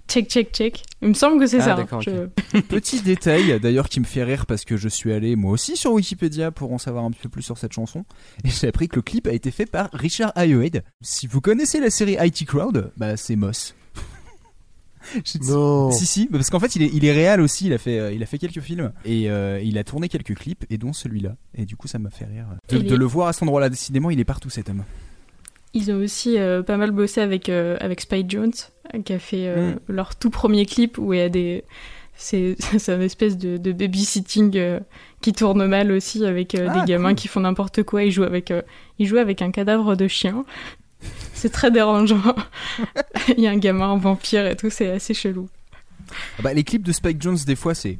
[0.07, 0.83] Check, check, check.
[1.01, 1.87] Il me semble que c'est Ah, ça.
[1.91, 1.99] hein.
[2.01, 5.75] Je- Petit détail d'ailleurs qui me fait rire parce que je suis allé moi aussi
[5.77, 8.05] sur Wikipédia pour en savoir un petit peu plus sur cette chanson
[8.43, 10.83] et j'ai appris que le clip a été fait par Richard Ayoade.
[11.01, 13.75] Si vous connaissez la série IT Crowd, bah c'est Moss.
[15.25, 15.91] Je- Non.
[15.91, 18.11] Si si, parce qu'en fait il est il est réel aussi, il a fait euh,
[18.13, 21.35] il a fait quelques films et euh, il a tourné quelques clips et dont celui-là
[21.55, 23.43] et du coup ça m'a fait rire de, Et de les- le voir à cet
[23.43, 23.69] endroit-là.
[23.69, 24.83] Décidément il est partout cet homme.
[25.73, 28.51] Ils ont aussi euh, pas mal bossé avec, euh, avec Spike Jones,
[28.93, 29.79] euh, qui a fait Mm.
[29.89, 31.63] leur tout premier clip où il y a des.
[32.15, 34.79] C'est c'est une espèce de, de babysitting euh,
[35.21, 37.15] qui tourne mal aussi avec euh, Ah, des gamins cool.
[37.15, 38.03] qui font n'importe quoi.
[38.03, 38.61] Ils jouent avec, euh,
[38.99, 40.45] ils jouent avec un cadavre de chien.
[41.33, 42.21] C'est très dérangeant.
[43.37, 45.49] Il y a un gamin en vampire et tout, c'est assez chelou.
[46.37, 47.97] Ah bah, les clips de Spike Jones des fois c'est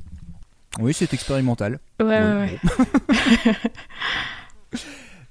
[0.80, 1.80] oui c'est expérimental.
[2.00, 3.52] Ouais, ouais, ouais.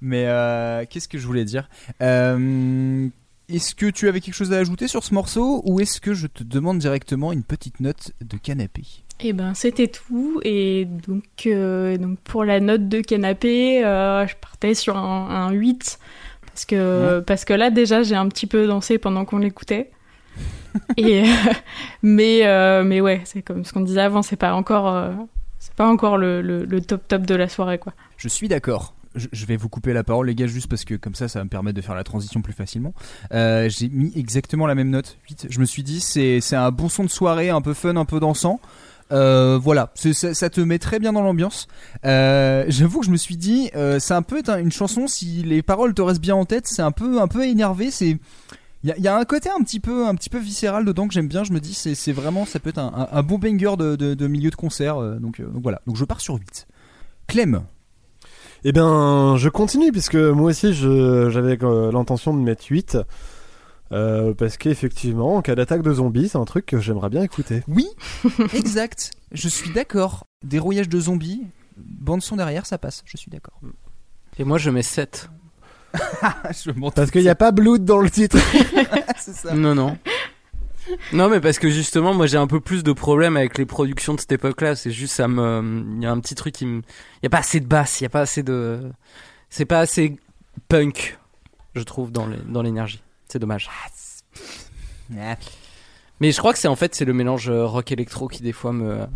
[0.03, 1.71] Mais euh, qu'est-ce que je voulais dire?
[2.03, 3.09] Euh,
[3.49, 5.63] Est-ce que tu avais quelque chose à ajouter sur ce morceau?
[5.65, 8.83] Ou est-ce que je te demande directement une petite note de canapé?
[9.21, 14.75] Et ben c'était tout et donc euh, donc pour la note de canapé, je partais
[14.75, 16.01] sur un, un 8
[16.47, 19.93] parce que parce que là déjà j'ai un petit peu dansé pendant qu'on l'écoutait.
[20.97, 21.23] et
[22.03, 25.15] mais mais ouais, c'est comme ce qu'on disait avant, c'est pas encore
[25.61, 27.93] c'est pas encore le, le, le top top de la soirée quoi.
[28.17, 28.95] Je suis d'accord.
[29.15, 31.45] Je, vais vous couper la parole les gars juste parce que comme ça ça va
[31.45, 32.95] me permettre de faire la transition plus facilement.
[33.33, 35.47] Euh, J'ai mis exactement la même note, 8.
[35.51, 38.21] Je me suis dit c'est un bon son de soirée, un peu fun, un peu
[38.21, 38.61] dansant.
[39.11, 41.69] Euh, voilà, ça, te met très bien dans l'ambiance.
[42.07, 45.93] Euh, J'avoue que je me suis dit, c'est un peu une chanson si les paroles
[45.93, 47.91] te restent bien en tête, c'est un peu un peu énervé.
[47.91, 48.19] C'est
[48.85, 51.29] il y a, un côté un petit peu un petit peu viscéral dedans que j'aime
[51.29, 51.45] bien.
[51.45, 54.51] Je me dis c'est vraiment ça peut être un, un- bon banger de, de, milieu
[54.51, 54.97] de concert.
[55.21, 56.67] donc, donc voilà, donc je pars sur 8
[57.27, 57.63] Clem,
[58.65, 62.99] Eh bien, je continue puisque moi aussi je- j'avais euh, l'intention de mettre 8.
[63.93, 67.63] euh, parce qu'effectivement, en cas d'attaque de zombies, c'est un truc que j'aimerais bien écouter.
[67.69, 67.87] Oui,
[68.55, 69.11] exact.
[69.33, 70.25] Je suis d'accord.
[70.45, 71.43] Dérouillage de zombies,
[71.77, 73.03] bande son derrière, ça passe.
[73.05, 73.61] Je suis d'accord.
[74.39, 75.29] Et moi je mets 7.
[76.65, 78.39] je m'en Parce qu'il n'y a pas Blood dans le titre.
[79.19, 79.53] c'est ça.
[79.55, 79.99] Non, non.
[81.13, 84.15] Non, mais parce que justement, moi j'ai un peu plus de problèmes avec les productions
[84.15, 84.75] de cette époque-là.
[84.77, 85.85] C'est juste, ça me.
[85.97, 86.79] Il y a un petit truc qui me.
[86.79, 88.91] Il y a pas assez de basse, il y a pas assez de.
[89.51, 90.17] C'est pas assez
[90.69, 91.19] punk,
[91.75, 93.03] je trouve, dans l'énergie.
[93.29, 93.71] C'est dommage.
[96.21, 98.53] Mais je crois que c'est en fait, c'est le mélange euh, rock électro qui des
[98.53, 99.07] fois me.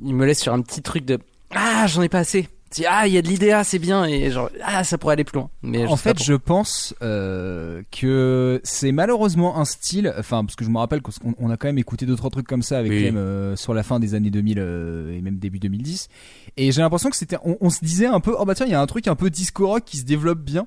[0.00, 1.18] Il me laisse sur un petit truc de.
[1.54, 2.48] Ah, j'en ai pas assez.
[2.88, 4.04] Ah, il y a de l'idée, c'est bien.
[4.04, 5.50] Et genre, ah, ça pourrait aller plus loin.
[5.62, 10.12] Mais en fait, je pense euh, que c'est malheureusement un style.
[10.18, 12.46] Enfin, parce que je me rappelle qu'on on a quand même écouté deux trois trucs
[12.46, 13.02] comme ça avec Oui.
[13.02, 16.08] Clem euh, sur la fin des années 2000 euh, et même début 2010.
[16.56, 17.38] Et j'ai l'impression que c'était.
[17.44, 19.16] On, on se disait un peu, oh bah tiens, il y a un truc un
[19.16, 20.66] peu disco rock qui se développe bien.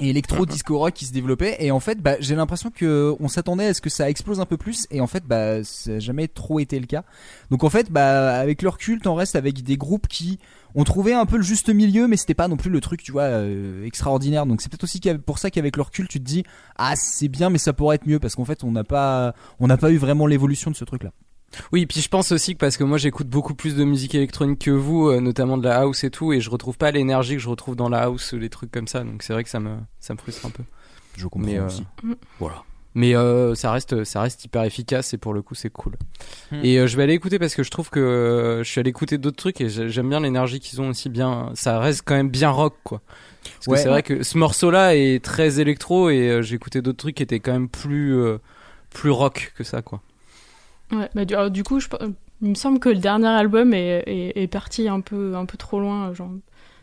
[0.00, 3.28] Et électro disco rock qui se développait et en fait bah, j'ai l'impression que on
[3.28, 5.98] s'attendait à ce que ça explose un peu plus et en fait bah ça n'a
[5.98, 7.04] jamais trop été le cas
[7.50, 10.38] donc en fait bah avec le recul t'en restes avec des groupes qui
[10.74, 13.12] ont trouvé un peu le juste milieu mais c'était pas non plus le truc tu
[13.12, 16.44] vois euh, extraordinaire donc c'est peut-être aussi pour ça qu'avec le recul tu te dis
[16.76, 19.66] ah c'est bien mais ça pourrait être mieux parce qu'en fait on n'a pas on
[19.66, 21.10] n'a pas eu vraiment l'évolution de ce truc là
[21.72, 24.60] Oui, puis je pense aussi que parce que moi j'écoute beaucoup plus de musique électronique
[24.60, 27.40] que vous, euh, notamment de la house et tout, et je retrouve pas l'énergie que
[27.42, 29.02] je retrouve dans la house, les trucs comme ça.
[29.02, 30.62] Donc c'est vrai que ça me ça me frustre un peu.
[31.16, 31.84] je comprends Mais, euh, aussi
[32.38, 32.62] Voilà.
[32.94, 35.92] Mais euh, ça reste ça reste hyper efficace et pour le coup c'est cool.
[36.50, 36.60] Hmm.
[36.64, 38.90] Et euh, je vais aller écouter parce que je trouve que euh, je suis allé
[38.90, 41.50] écouter d'autres trucs et j'ai- j'aime bien l'énergie qu'ils ont aussi bien.
[41.54, 43.00] Ça reste quand même bien rock quoi.
[43.44, 43.76] Parce que Ouais.
[43.78, 47.22] c'est vrai que ce morceau-là est très électro et euh, j'ai écouté d'autres trucs qui
[47.22, 48.38] étaient quand même plus euh,
[48.92, 50.00] plus rock que ça quoi.
[50.92, 51.86] Ouais, bah, du, alors, du coup, je,
[52.42, 55.56] il me semble que le dernier album est, est, est parti un peu, un peu
[55.56, 56.12] trop loin.
[56.12, 56.32] Genre,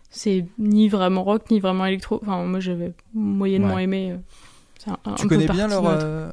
[0.09, 2.19] c'est ni vraiment rock, ni vraiment électro.
[2.23, 3.83] Enfin, moi, j'avais moyennement Ouais.
[3.83, 4.15] aimé.
[4.87, 6.29] Euh, un- tu connais bien leur euh,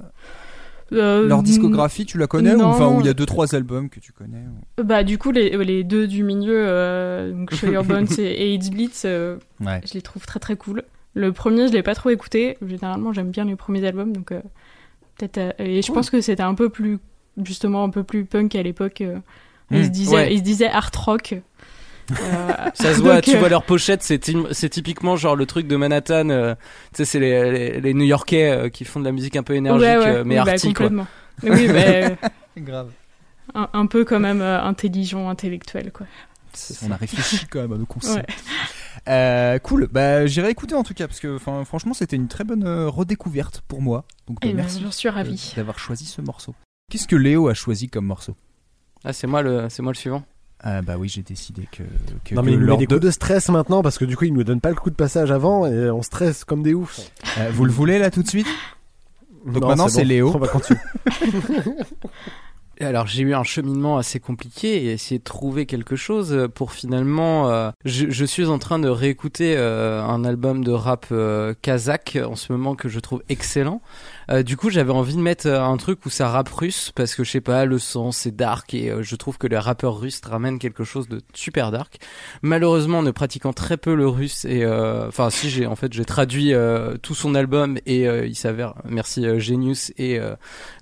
[0.93, 3.89] Euh, leur discographie tu la connais ou enfin où il y a deux trois albums
[3.89, 4.45] que tu connais
[4.79, 8.55] ou- Bah, du coup, les, les deux du milieu, euh, donc Show Your Bones et,
[8.55, 10.83] It's Blitz, euh, ouais je les trouve très très cool.
[11.15, 12.59] Le premier, je l'ai pas trop écouté.
[12.65, 14.41] Généralement, j'aime bien les premiers albums, donc euh,
[15.17, 15.39] peut-être.
[15.39, 16.99] euh, et je pense que c'était un peu plus,
[17.45, 19.01] justement, un peu plus punk à l'époque.
[19.01, 19.19] euh,
[19.71, 20.35] ils, se disaient, ouais.
[20.35, 21.35] ils se disaient art rock.
[22.11, 25.67] Euh, Ça se voit, donc, tu euh, vois leur pochette, c'est typiquement genre le truc
[25.67, 26.29] de Manhattan.
[26.29, 26.55] euh,
[26.93, 29.55] tu sais, c'est les, les, les New-Yorkais euh, qui font de la musique un peu
[29.55, 30.69] énergique, ouais, ouais, euh, mais oui, bah, quoi.
[30.71, 31.07] complètement.
[31.43, 32.11] Oui, bah, euh,
[32.59, 32.91] grave
[33.55, 36.07] un, un peu quand même euh, intelligent, intellectuel, quoi.
[36.87, 38.31] on a réfléchi quand même à nos concepts
[39.09, 42.45] Euh, cool, bah j'irai écouter en tout cas parce que enfin, franchement c'était une très
[42.45, 44.05] bonne euh, redécouverte pour moi.
[44.29, 45.53] Donc bah, Et ben, merci j'en suis euh, ravie.
[45.57, 46.55] d'avoir choisi ce morceau.
[46.91, 48.35] Qu'est-ce que Léo a choisi comme morceau?
[49.05, 50.25] Ah, c'est moi le, c'est moi le suivant.
[50.67, 51.83] Ah bah oui j'ai décidé que,
[52.25, 54.07] que, Non que mais il nous met des de- coups de stress maintenant parce que
[54.07, 56.63] du coup il nous donne pas le coup de passage avant et on stresse comme
[56.63, 57.01] des oufs.
[57.39, 58.47] Euh, vous le voulez là tout de suite?
[59.45, 60.09] Donc Non, maintenant, c'est bon.
[60.09, 60.33] Léo.
[60.35, 60.81] On va continuer.
[62.79, 66.73] Et Alors j'ai eu un cheminement assez compliqué et essayer de trouver quelque chose pour
[66.73, 67.49] finalement.
[67.49, 72.19] euh, je, je suis en train de réécouter euh, un album de rap euh, kazakh
[72.27, 73.81] en ce moment que je trouve excellent.
[74.31, 77.15] Euh, du coup j'avais envie de mettre euh, un truc où ça rappe russe parce
[77.15, 79.99] que je sais pas le son c'est dark et euh, je trouve que les rappeurs
[79.99, 81.99] russes ramènent quelque chose de super dark.
[82.43, 86.53] Malheureusement ne pratiquant très peu le russe et enfin si j'ai en fait j'ai traduit
[87.03, 90.21] tout son album et il s'avère merci Genius et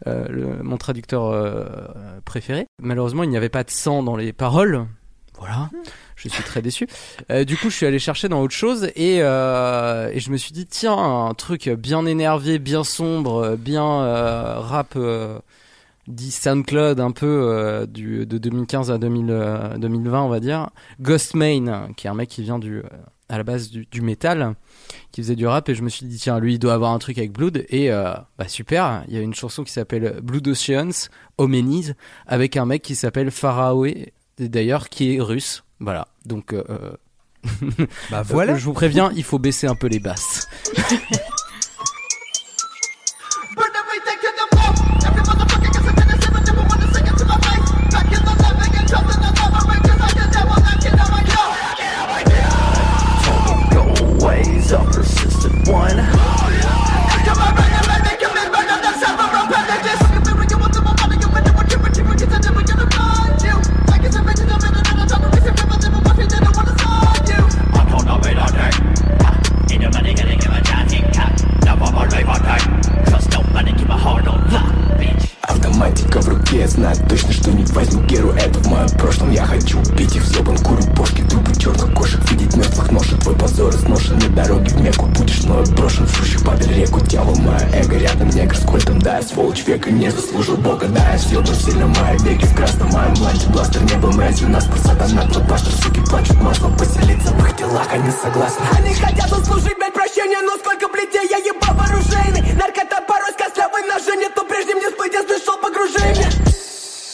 [0.07, 1.35] mon traducteur
[2.24, 2.66] préféré.
[2.81, 4.87] Malheureusement, il n'y avait pas de sang dans les paroles.
[5.38, 5.70] Voilà,
[6.29, 6.87] je suis très déçu.
[7.31, 10.37] Euh, du coup, je suis allé chercher dans autre chose et, euh, et je me
[10.37, 14.97] suis dit tiens, un truc bien énervé, bien sombre, bien euh, rap
[16.09, 20.71] dit SoundCloud un peu du, de 2015 à 2000, euh, 2020, on va dire.
[21.01, 22.83] Ghostmain, qui est un mec qui vient du,
[23.29, 24.55] à la base du, du métal,
[25.13, 26.99] qui faisait du rap et je me suis dit tiens, lui il doit avoir un
[26.99, 31.09] truc avec Blood et bah super, il y a une chanson qui s'appelle Blood Oceans,
[31.39, 31.95] Omeniz,
[32.27, 33.87] avec un mec qui s'appelle Pharaoh,
[34.38, 35.64] d'ailleurs qui est russe.
[35.81, 38.57] Voilà, donc euh, euh, Bah voilà.
[38.57, 40.49] je vous préviens, il faut baisser un peu les basses.
[40.79, 40.87] On.
[71.83, 75.32] I'm on my life Cause nobody keep my heart on that bitch.
[76.12, 78.33] Только в руке я знаю точно, что не возьму Геру.
[78.33, 79.31] Это в моем прошлом.
[79.33, 83.18] Я хочу пить и взъебан курю бошки Трубы черных кошек Видеть мертвых ношек.
[83.20, 85.07] Твой позор изношенной дороги в Мекку.
[85.07, 87.00] Будешь мною брошен Шущих под реку.
[87.00, 89.00] Дьявол мое эго Рядом негр с кольтом.
[89.00, 90.87] Да, я сволочь века Не заслужил бога.
[90.87, 94.76] Да, я съебан сильно Мои веки в красном Моем бланте Бластер небо мразью Нас по
[94.76, 95.72] сатана Твой пастор.
[95.72, 98.64] Суки плачут Масло поселиться в их телах Они согласны.
[98.76, 103.83] Они хотят услышать, блядь, прощения, но сколько плетей я ебал вооруженный Наркота порой с костлявой
[103.88, 104.14] ножи.
[104.16, 106.29] Нету прежним не всплыть, я слышал погружение?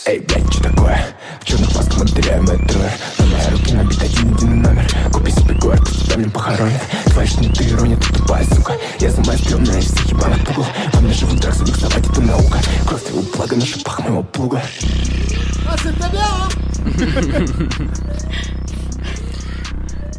[0.06, 1.06] Эй, блядь, что такое?
[1.40, 2.80] В черных масках мы теряем метро.
[3.18, 4.86] На моей руке набит один единый номер.
[5.12, 6.82] Купи себе город, тебя мне похоронят.
[7.06, 8.76] Твои шниты ирония, ты тупая, сука.
[8.98, 12.58] Я за моей стрёмной из всех ебаных пугал Во мне живут драк, замиксовать это наука.
[12.86, 14.62] Кровь твоего блага на шипах моего плуга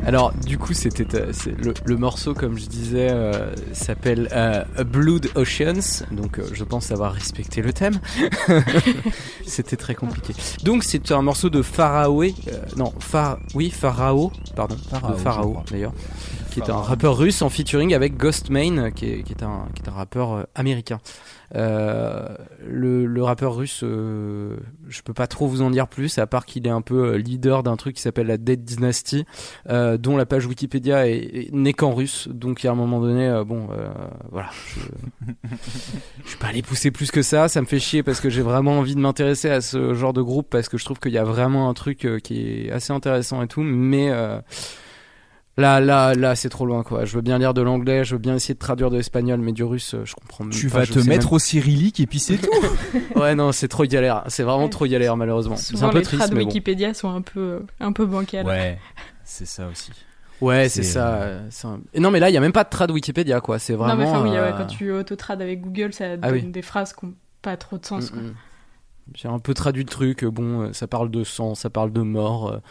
[0.06, 5.30] Alors, du coup, c'était euh, le, le morceau, comme je disais, euh, s'appelle euh, Blood
[5.36, 6.06] Oceans.
[6.12, 8.00] Donc, euh, je pense avoir respecté le thème.
[9.46, 10.34] c'était très compliqué.
[10.64, 12.24] Donc, c'est un morceau de Pharaoh.
[12.78, 15.94] non, Phar oui, Pharaoh, pardon, Pharaoh, de Pharaoh d'ailleurs,
[16.52, 19.84] qui est un rappeur russe en featuring avec Ghostmane, qui est, qui est un, qui
[19.84, 21.00] est un rappeur euh, américain.
[21.56, 22.28] Euh,
[22.66, 24.58] le, le rappeur russe, euh,
[24.88, 27.18] je peux pas trop vous en dire plus, à part qu'il est un peu euh,
[27.18, 29.26] leader d'un truc qui s'appelle la Dead Dynasty,
[29.68, 32.28] dont la page Wikipédia est, est- n'est qu'en russe.
[32.32, 33.68] Donc, à un moment donné, bon,
[34.32, 34.80] voilà, je,
[36.24, 37.48] je suis pas allé pousser plus que ça.
[37.48, 40.22] Ça me fait chier parce que j'ai vraiment envie de m'intéresser à ce genre de
[40.22, 43.42] groupe parce que je trouve qu'il y a vraiment un truc qui est assez intéressant
[43.42, 44.40] et tout, mais euh,
[45.60, 47.06] Là, là, là, c'est trop loin, quoi.
[47.06, 49.52] Je veux bien lire de l'anglais, je veux bien essayer de traduire de l'espagnol, mais
[49.52, 52.20] du russe, euh, je comprends même Tu pas, vas te mettre au cyrillique et puis
[52.20, 52.50] c'est tout.
[53.20, 54.24] Ouais, non, c'est trop galère.
[54.28, 54.70] C'est vraiment Ouais.
[54.70, 55.56] trop galère, malheureusement.
[55.58, 56.48] C'est un peu les triste, mais bon.
[56.48, 58.46] Wikipédia sont un peu, un peu bancales.
[58.46, 58.80] Ouais,
[59.24, 59.92] c'est ça aussi.
[60.42, 61.16] Ouais, c'est ça.
[61.16, 63.60] euh, euh, un- non, mais là, il y a même pas de trad Wikipédia, quoi.
[63.60, 63.96] C'est vraiment.
[63.96, 66.44] non, mais enfin, oui, ouais, euh, quand tu autotrades avec Google, ça donne Ah oui.
[66.44, 68.12] des phrases qui n'ont pas trop de sens.
[68.12, 68.22] quoi.
[68.22, 68.34] Mm, mm.
[69.16, 70.24] J'ai un peu traduit le truc.
[70.24, 72.62] euh, Bon, euh, ça parle de sang, ça parle de mort.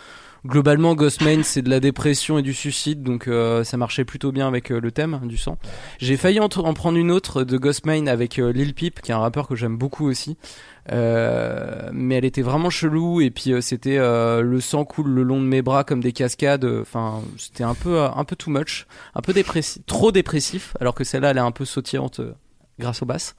[0.49, 4.49] Globalement, Ghostmane, c'est de la dépression et du suicide, donc euh, ça marchait plutôt bien
[4.49, 5.59] avec euh, le thème hein, du sang.
[5.99, 9.19] J'ai failli en, prendre une autre de Ghostmane avec euh, Lil Peep, qui est un
[9.19, 10.39] rappeur que j'aime beaucoup aussi.
[10.91, 15.45] Euh, mais elle était vraiment chelou et puis c'était le sang coule le long de
[15.45, 16.65] mes bras comme des cascades.
[16.65, 20.75] Enfin, c'était un peu un peu too much, un peu dépressif, trop dépressif.
[20.81, 22.23] Alors que celle-là, elle est un peu sautillante
[22.79, 23.37] grâce aux basses.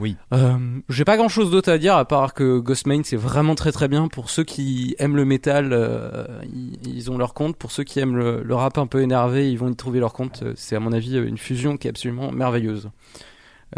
[0.00, 0.16] Oui.
[0.32, 0.56] Euh,
[0.88, 3.86] J'ai pas grand chose d'autre à dire à part que Ghostmane c'est vraiment très très
[3.86, 7.56] bien pour ceux qui aiment le métal, euh, ils, ils ont leur compte.
[7.56, 10.14] Pour ceux qui aiment le, le rap un peu énervé, ils vont y trouver leur
[10.14, 10.42] compte.
[10.42, 12.90] Euh, C'est à mon avis une fusion qui est absolument merveilleuse.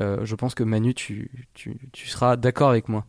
[0.00, 3.04] Euh, je pense que Manu, tu, tu, tu seras d'accord avec moi.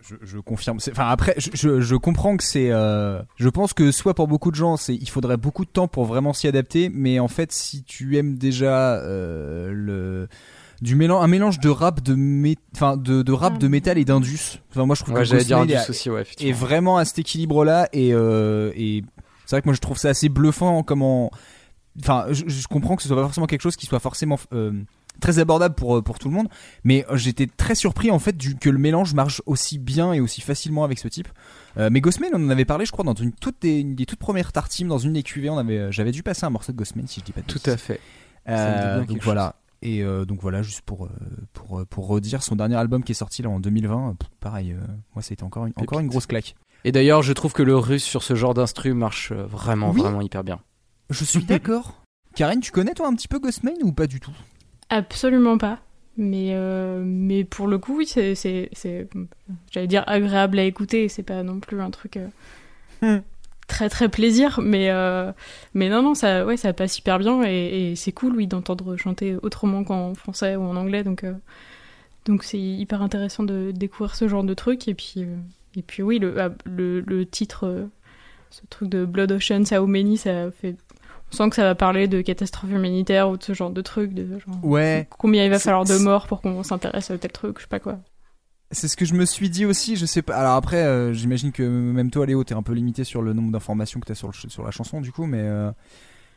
[0.00, 0.78] Je, je confirme.
[0.90, 2.70] Enfin après, je, je, je comprends que c'est.
[2.70, 5.88] euh, je pense que soit pour beaucoup de gens, c'est il faudrait beaucoup de temps
[5.88, 6.88] pour vraiment s'y adapter.
[6.92, 10.28] Mais en fait, si tu aimes déjà euh, le
[10.80, 12.56] du mélange, un mélange de rap de mé...
[12.74, 14.60] enfin de, de rap de métal et d'indus.
[14.70, 17.18] Enfin moi je trouve Ouais, que dire Indus est- aussi, ouais, est vraiment à cet
[17.18, 19.02] équilibre là et euh, et
[19.46, 21.30] c'est vrai que moi je trouve ça assez bluffant comment.
[22.00, 24.70] Enfin, je, je comprends que ce soit pas forcément quelque chose qui soit forcément euh,
[25.20, 26.46] très abordable pour euh, pour tout le monde,
[26.84, 30.40] mais j'étais très surpris en fait du, que le mélange marche aussi bien et aussi
[30.40, 31.26] facilement avec ce type.
[31.76, 34.06] Euh, mais Ghostman, on en avait parlé, je crois, dans une toute des, une des
[34.06, 36.76] toutes premières tartimes, dans une des cuvées, on avait, j'avais dû passer un morceau de
[36.76, 37.98] Ghostman, si je dis pas de Tout à fait.
[38.48, 39.56] Euh, donc voilà.
[39.82, 41.08] Et euh, donc voilà, juste pour, euh,
[41.52, 44.28] pour, euh, pour redire, son dernier album qui est sorti là en 2020, euh, pff,
[44.40, 44.80] pareil, euh,
[45.14, 46.54] moi c'était encore une, encore une grosse claque.
[46.84, 50.00] Et d'ailleurs, je trouve que le russe sur ce genre d'instru marche vraiment, Oui.
[50.00, 50.58] vraiment hyper bien.
[51.10, 52.02] Je suis d'accord.
[52.34, 54.32] Karen, tu connais toi un petit peu Ghostman ou pas du tout?
[54.90, 55.80] Absolument pas.
[56.16, 59.08] Mais, euh, mais pour le coup, oui, c'est, c'est, c'est,
[59.70, 61.08] j'allais dire agréable à écouter.
[61.08, 62.28] C'est pas non plus un truc euh,
[63.00, 63.22] Hmm.
[63.68, 65.30] Très très plaisir, mais euh,
[65.74, 68.96] mais non non, ça ouais, ça passe hyper bien et, et c'est cool, oui, d'entendre
[68.96, 71.04] chanter autrement qu'en français ou en anglais.
[71.04, 71.34] Donc euh,
[72.26, 75.36] donc c'est hyper intéressant de découvrir ce genre de truc et puis euh,
[75.76, 77.84] et puis oui, le ah, le, le titre, euh,
[78.50, 80.74] ce truc de Blood Ocean, How Many, ça fait
[81.30, 84.14] on sent que ça va parler de catastrophe humanitaire ou de ce genre de truc,
[84.14, 85.06] de genre Ouais.
[85.18, 87.80] combien il va falloir de morts pour qu'on s'intéresse à tel truc, je sais pas
[87.80, 87.98] quoi.
[88.70, 90.36] C'est ce que je me suis dit aussi, je sais pas.
[90.36, 93.50] Alors après, euh, j'imagine que même toi, Léo, t'es un peu limité sur le nombre
[93.50, 95.40] d'informations que t'as sur, le sur la chanson, du coup, mais.
[95.40, 95.70] euh,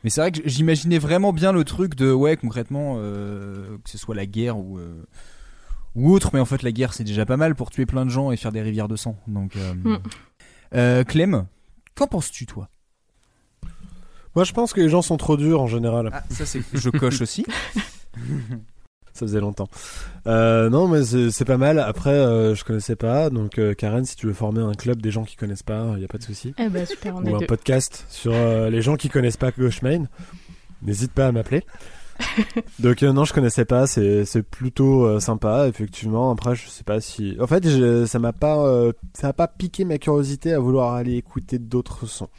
[0.03, 3.97] Mais c'est vrai que j'imaginais vraiment bien le truc de, ouais, concrètement, euh, que ce
[3.97, 5.03] soit la guerre ou, euh,
[5.95, 8.09] ou autre, mais en fait, la guerre, c'est déjà pas mal pour tuer plein de
[8.09, 9.17] gens et faire des rivières de sang.
[9.27, 9.57] Donc.
[9.57, 9.73] Euh...
[9.73, 9.99] Mm.
[10.75, 11.45] euh, Clem,
[11.95, 12.69] qu'en penses-tu, toi?
[14.37, 16.09] Moi, je pense que les gens sont trop durs en général.
[16.13, 16.61] Ah, ça, c'est.
[16.73, 17.45] Je coche aussi.
[19.21, 19.69] Ça faisait longtemps.
[20.25, 21.77] Euh, non, mais c'est pas mal.
[21.77, 23.29] Après, euh, je connaissais pas.
[23.29, 26.01] Donc, euh, Karen, si tu veux former un club des gens qui connaissent pas, il
[26.01, 26.55] y a pas de souci.
[26.57, 27.45] Eh super, on est Ou un deux.
[27.45, 30.07] podcast sur euh, les gens qui connaissent pas Ghostmane,
[30.81, 31.63] n'hésite pas à m'appeler.
[32.79, 33.85] Donc non, je connaissais pas.
[33.85, 36.31] C'est plutôt sympa, effectivement.
[36.31, 37.37] Après, je sais pas si.
[37.39, 38.65] En fait, je- ça m'a pas
[39.13, 42.29] ça a pas piqué ma curiosité à vouloir aller écouter d'autres sons.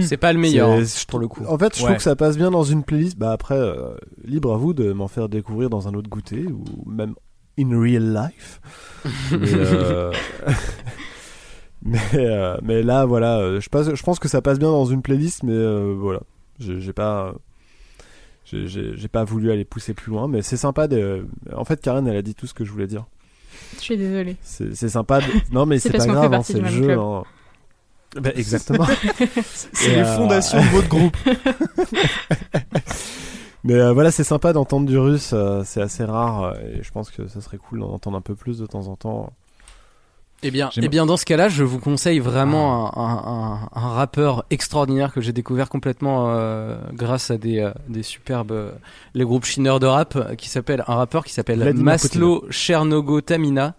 [0.00, 1.44] C'est pas le meilleur hein, pour le coup.
[1.46, 1.86] En fait, je Ouais.
[1.86, 3.18] trouve que ça passe bien dans une playlist.
[3.18, 6.64] Bah après, euh, libre à vous de m'en faire découvrir dans un autre goûter ou
[6.90, 7.14] même
[7.58, 8.60] in real life.
[9.32, 10.12] mais, euh,
[11.84, 15.02] mais, euh, mais là, voilà, je, passe, je pense que ça passe bien dans une
[15.02, 16.20] playlist, mais euh, voilà,
[16.58, 17.34] j'ai pas.
[18.44, 21.26] j'ai- pas voulu aller pousser plus loin, mais c'est sympa de.
[21.54, 23.04] En fait, Karen, elle a dit tout ce que je voulais dire.
[23.76, 24.36] Je suis désolée.
[24.42, 25.20] C'est sympa.
[25.20, 25.26] De...
[25.52, 26.84] Non, mais C'est pas grave, hein, c'est le jeu.
[26.84, 26.98] club.
[26.98, 27.22] hein.
[28.20, 28.86] Bah, exactement.
[29.72, 31.16] C'est les euh, fondations de votre groupe.
[33.64, 36.90] Mais euh, voilà, c'est sympa d'entendre du russe, euh, c'est assez rare euh, et je
[36.90, 39.32] pense que ça serait cool d'en entendre un peu plus de temps en temps.
[40.42, 43.88] Eh bien, eh bien, dans ce cas-là, je vous conseille vraiment un, un- un- un
[43.94, 48.72] rappeur extraordinaire que j'ai découvert complètement euh, grâce à des, euh, des superbes
[49.14, 53.74] les groupes chineurs de rap qui s'appelle un rappeur qui s'appelle Maslow Chernogo Tamina.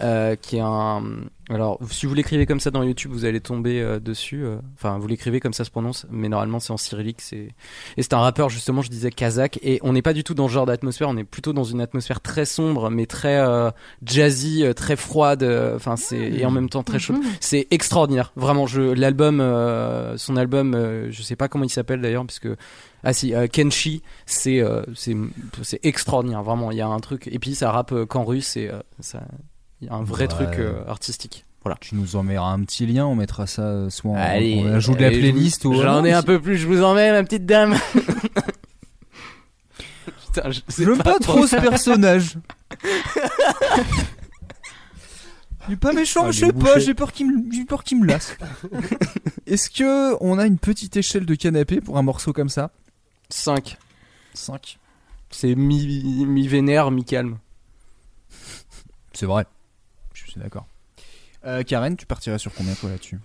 [0.00, 1.02] Euh, qui est un
[1.48, 4.98] alors si vous l'écrivez comme ça dans YouTube vous allez tomber euh, dessus euh, enfin
[4.98, 7.48] vous l'écrivez comme ça se prononce mais normalement c'est en cyrillique c'est
[7.96, 10.48] et c'est un rappeur justement je disais kazakh et on n'est pas du tout dans
[10.48, 13.70] ce genre d'atmosphère on est plutôt dans une atmosphère très sombre mais très euh,
[14.04, 15.44] jazzy euh, très froide
[15.76, 17.22] enfin c'est et en même temps très chaude Mhm.
[17.40, 22.00] c'est extraordinaire vraiment je l'album euh, son album euh, je sais pas comment il s'appelle
[22.00, 22.56] d'ailleurs parce que
[23.04, 25.16] ah si euh, Kenshi c'est euh, c'est
[25.62, 28.68] c'est extraordinaire vraiment il y a un truc et puis ça rappe qu'en russe et
[28.68, 29.22] euh, ça
[29.80, 30.28] il y a un vrai Ouais.
[30.28, 34.12] truc euh, artistique voilà Tu nous enverras un petit lien, on mettra ça euh, soit
[34.12, 36.66] en, Allez, on ajoute la allez, playlist vous- ou J'en ai un peu plus, je
[36.68, 37.76] vous en mets, ma petite dame.
[40.32, 42.36] Putain, je J'aime pas trop ce personnage.
[45.68, 48.00] Il est pas méchant, Ah, je sais pas, j'ai peur qu'il me, j'ai peur qu'il
[48.00, 48.36] me lasse.
[49.48, 52.70] Est-ce que on a une petite échelle de canapé pour un morceau comme ça?
[53.30, 53.76] 5.
[54.34, 54.78] 5.
[55.30, 57.38] C'est mi, mi vénère, mi calme.
[59.12, 59.44] C'est vrai.
[60.36, 60.66] Suis d'accord.
[61.46, 63.18] Euh, Karen, tu partirais sur combien toi là-dessus?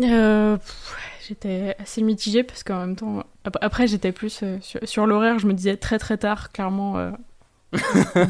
[0.00, 0.56] Euh,
[1.28, 5.38] j'étais assez mitigée parce qu'en même temps, ap- après j'étais plus euh, sur, sur l'horaire,
[5.38, 6.98] je me disais très très tard, clairement.
[6.98, 7.10] Euh,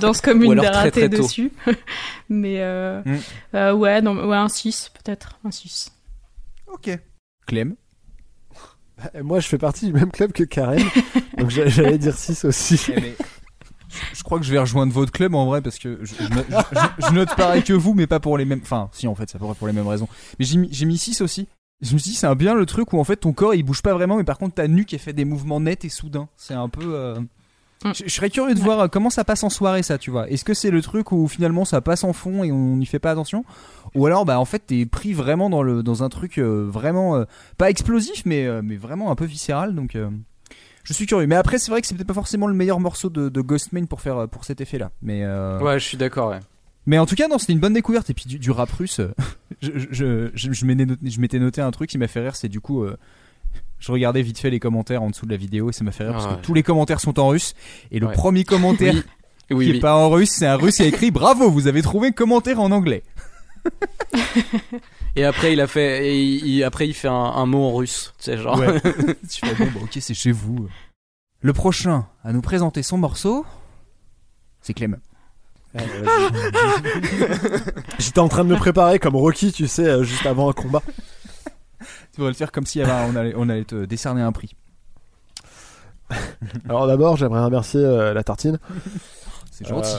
[0.01, 0.57] danse comme une
[1.11, 1.23] tôt.
[1.23, 1.53] dessus.
[2.29, 3.17] Mais euh, Mm.
[3.55, 5.93] euh, ouais, non, ouais, un 6 peut-être, un 6.
[6.67, 6.91] Ok.
[7.47, 7.77] Clem?
[9.15, 10.83] Et moi, je fais partie du même club que Karen,
[11.39, 12.81] donc j'a- j'allais dire 6 aussi.
[14.15, 17.07] je, crois que je vais rejoindre votre club en vrai parce que je, je je-
[17.09, 18.61] je note pareil que vous, mais pas pour les mêmes.
[18.63, 20.09] Enfin, si en fait, ça pourrait pour les mêmes raisons.
[20.39, 21.49] Mais j'ai mis, j'ai mis 6 aussi.
[21.81, 23.63] Je me suis dit, c'est un bien le truc où en fait ton corps il
[23.63, 26.29] bouge pas vraiment, mais par contre ta nuque elle fait des mouvements nets et soudains.
[26.37, 26.95] C'est un peu.
[26.95, 27.21] euh,
[27.85, 27.93] Mm.
[27.95, 30.29] Je, serais curieux de voir euh, comment ça passe en soirée ça, tu vois.
[30.29, 32.99] Est-ce que c'est le truc où finalement ça passe en fond et on n'y fait
[32.99, 33.45] pas attention?
[33.95, 37.15] Ou alors bah en fait t'es pris vraiment dans, le, dans un truc euh, vraiment.
[37.15, 37.25] euh,
[37.57, 39.97] pas explosif, mais, mais vraiment un peu viscéral donc.
[40.89, 43.11] Je suis curieux, mais après c'est vrai que c'est peut-être pas forcément le meilleur morceau
[43.11, 44.91] de, de Ghostman pour faire pour cet effet-là.
[45.03, 46.41] Mais euh, Ouais, je suis d'accord, ouais.
[46.87, 48.09] mais en tout cas, non, c'était une bonne découverte.
[48.11, 49.13] Et puis du, du rap russe, euh,
[49.63, 50.65] je, je, je, je
[51.21, 52.97] m'étais noté, un truc qui m'a fait rire, c'est du coup, euh,
[53.79, 56.05] je regardais vite fait les commentaires en dessous de la vidéo et ça m'a fait
[56.05, 56.41] rire parce Ah que ouais.
[56.43, 57.55] tous les commentaires sont en russe.
[57.93, 58.13] Et le Ouais.
[58.15, 59.03] premier commentaire Oui.
[59.49, 59.77] Qui oui.
[59.77, 62.61] est pas en russe, c'est un russe qui a écrit Bravo, vous avez trouvé commentaire
[62.61, 63.03] en anglais.
[65.17, 67.75] Et après, il a fait, et il- il- après, il fait un, un mot en
[67.75, 68.13] russe.
[68.19, 68.59] Tu sais, genre.
[68.59, 68.81] Ouais.
[69.31, 70.69] tu fais bon, bah, ok, c'est chez vous.
[71.41, 73.45] Le prochain à nous présenter son morceau,
[74.61, 74.99] c'est Clem.
[75.75, 77.63] Allez, vas-y.
[77.99, 80.83] J'étais en train de me préparer comme Rocky, tu sais, euh, juste avant un combat.
[82.15, 84.57] Tu vas le faire comme si on allait, on allait te décerner un prix.
[86.69, 88.59] Alors d'abord, j'aimerais remercier euh, la tartine.
[89.53, 89.95] C'est gentil.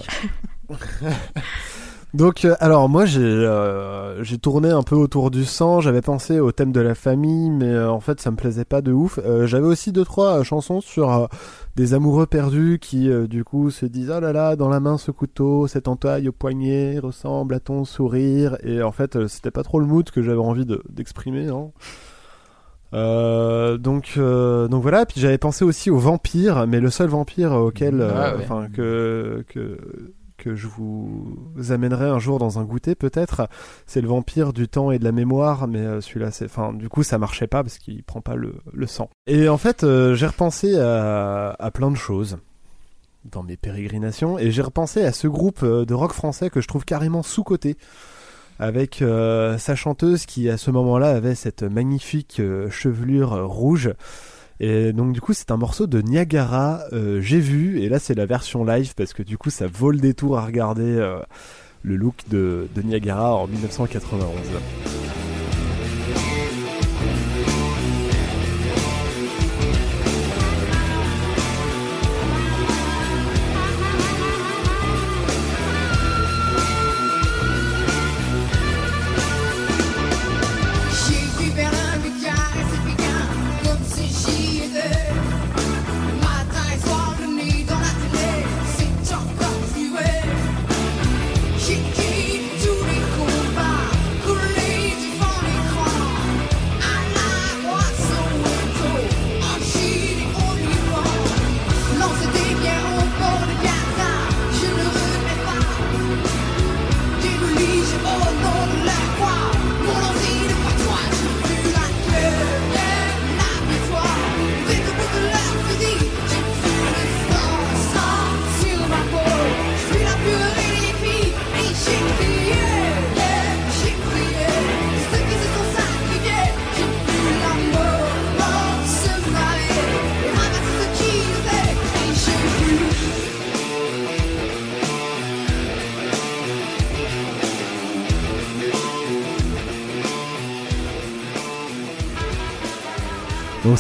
[2.15, 5.79] Donc, euh, alors moi j'ai euh, j'ai tourné un peu autour du sang.
[5.79, 8.81] J'avais pensé au thème de la famille, mais euh, en fait ça me plaisait pas
[8.81, 9.19] de ouf.
[9.23, 11.27] Euh, J'avais aussi deux trois chansons sur euh,
[11.75, 14.97] des amoureux perdus qui euh, du coup se disent oh là là dans la main
[14.97, 18.57] ce couteau, cette entaille au poignet ressemble à ton sourire.
[18.63, 21.49] Et en fait c'était pas trop le mood que j'avais envie de- d'exprimer.
[21.49, 21.67] hein.
[22.95, 25.05] Euh, donc euh, donc voilà.
[25.05, 28.41] Puis j'avais pensé aussi aux vampires, mais le seul vampire auquel euh, Ah ouais.
[28.43, 29.77] enfin que que
[30.39, 31.37] que je vous
[31.69, 33.47] amènerai un jour dans un goûter peut-être.
[33.85, 36.89] C'est le vampire du temps et de la mémoire, mais euh, celui-là, c'est, enfin, du
[36.89, 39.09] coup, ça marchait pas parce qu'il prend pas le, le sang.
[39.27, 42.37] Et en fait, euh, j'ai repensé à, à plein de choses
[43.25, 46.67] dans mes pérégrinations et j'ai repensé à ce groupe euh, de rock français que je
[46.67, 47.77] trouve carrément sous-coté.
[48.61, 53.93] Avec euh, sa chanteuse qui à ce moment-là avait cette magnifique chevelure rouge
[54.59, 58.15] et donc du coup c'est un morceau de Niagara, euh, j'ai vu, et là c'est
[58.15, 61.19] la version live parce que du coup ça vaut le détour à regarder euh,
[61.83, 64.29] le look de, de Niagara en 1991.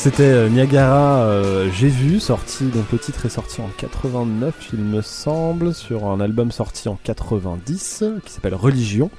[0.09, 4.79] C'était euh, Niagara, euh, j'ai vu, sorti, donc le titre est sorti en 89 il
[4.79, 9.11] me semble, sur un album sorti en 90 qui s'appelle Religion.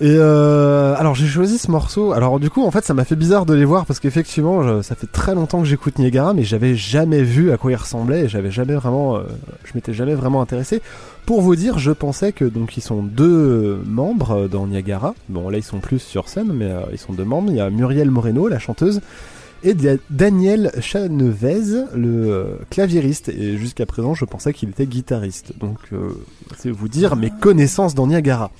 [0.00, 2.12] Et euh, alors j'ai choisi ce morceau.
[2.12, 4.94] Alors du coup en fait ça m'a fait bizarre de les voir parce qu'effectivement ça
[4.94, 8.28] fait très longtemps que j'écoute Niagara mais j'avais jamais vu à quoi il ressemblait et
[8.28, 9.20] j'avais jamais vraiment,
[9.64, 10.80] je m'étais jamais vraiment intéressé.
[11.26, 15.14] Pour vous dire, je pensais que donc ils sont deux membres dans Niagara.
[15.28, 17.50] Bon là ils sont plus sur scène mais ils sont deux membres.
[17.50, 19.02] Il y a Muriel Moreno la chanteuse
[19.62, 25.58] et Da- Daniel Chanevez le euh, claviériste et jusqu'à présent je pensais qu'il était guitariste.
[25.58, 26.10] Donc euh,
[26.56, 28.50] c'est vous dire mes connaissances dans Niagara.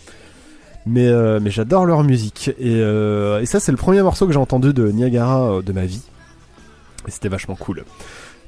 [0.88, 2.52] Mais, euh, mais j'adore leur musique.
[2.60, 2.80] Et,
[3.44, 6.02] ça, c'est le premier morceau que j'ai entendu de Niagara de ma vie.
[7.08, 7.84] Et c'était vachement cool.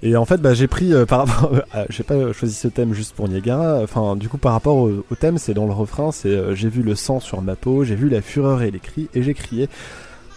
[0.04, 1.52] Et en fait, bah, j'ai pris par rapport.
[1.88, 3.80] j'ai pas choisi ce thème juste pour Niagara.
[3.82, 6.94] Enfin, du coup, par rapport au, thème, c'est dans le refrain c'est J'ai vu le
[6.94, 9.68] sang sur ma peau, j'ai vu la fureur et les cris, et j'ai crié.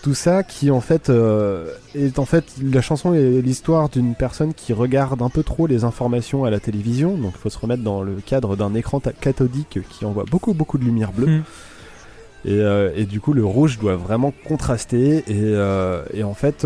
[0.04, 2.45] Tout ça qui, en fait, euh, est en fait.
[2.64, 6.60] La chanson est l'histoire d'une personne qui regarde un peu trop les informations à la
[6.60, 7.18] télévision.
[7.18, 10.80] Donc, il faut se remettre dans le cadre d'un écran cathodique qui envoie beaucoup, beaucoup
[10.80, 11.28] de lumière bleue.
[11.28, 11.43] Mm.
[12.45, 15.18] Et, euh, et du coup, le rouge doit vraiment contraster.
[15.28, 16.66] Et, euh, et en fait,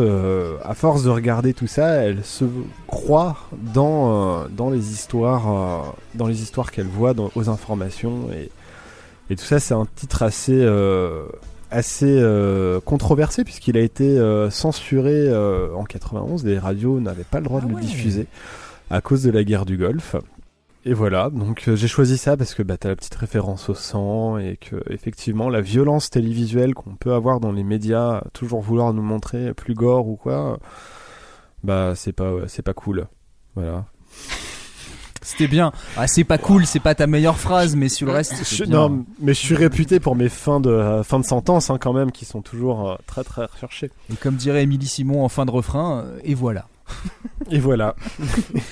[0.63, 2.45] à force de regarder tout ça, elle se
[2.87, 3.35] croit
[3.73, 8.29] dans, dans les histoires, dans les histoires qu'elle voit dans- aux informations.
[8.33, 8.49] Et,
[9.29, 11.25] et tout ça, c'est un titre assez, euh,
[11.75, 16.45] assez euh, controversé puisqu'il a été euh, censuré euh, en 91.
[16.45, 18.27] Les radios n'avaient pas le droit de Ah le diffuser
[18.89, 20.15] à cause de la guerre du Golfe.
[20.85, 23.73] Et voilà, donc euh, j'ai choisi ça parce que bah, t'as la petite référence au
[23.73, 28.93] sang et que effectivement la violence télévisuelle qu'on peut avoir dans les médias, toujours vouloir
[28.93, 30.59] nous montrer plus gore ou quoi,
[31.63, 33.07] bah c'est pas c'est pas cool.
[33.55, 33.85] Voilà.
[35.25, 35.71] C'était bien.
[35.97, 38.73] Ah, c'est pas cool, c'est pas ta meilleure phrase, mais sur le reste, Je- bien.
[38.89, 41.93] non, mais je suis réputé pour mes fins de euh, fins de sentence hein, quand
[41.93, 43.89] même qui sont toujours euh, très très recherchées.
[44.11, 46.67] Et comme dirait Émilie Simon en fin de refrain, euh, et voilà.
[47.49, 47.95] Et voilà.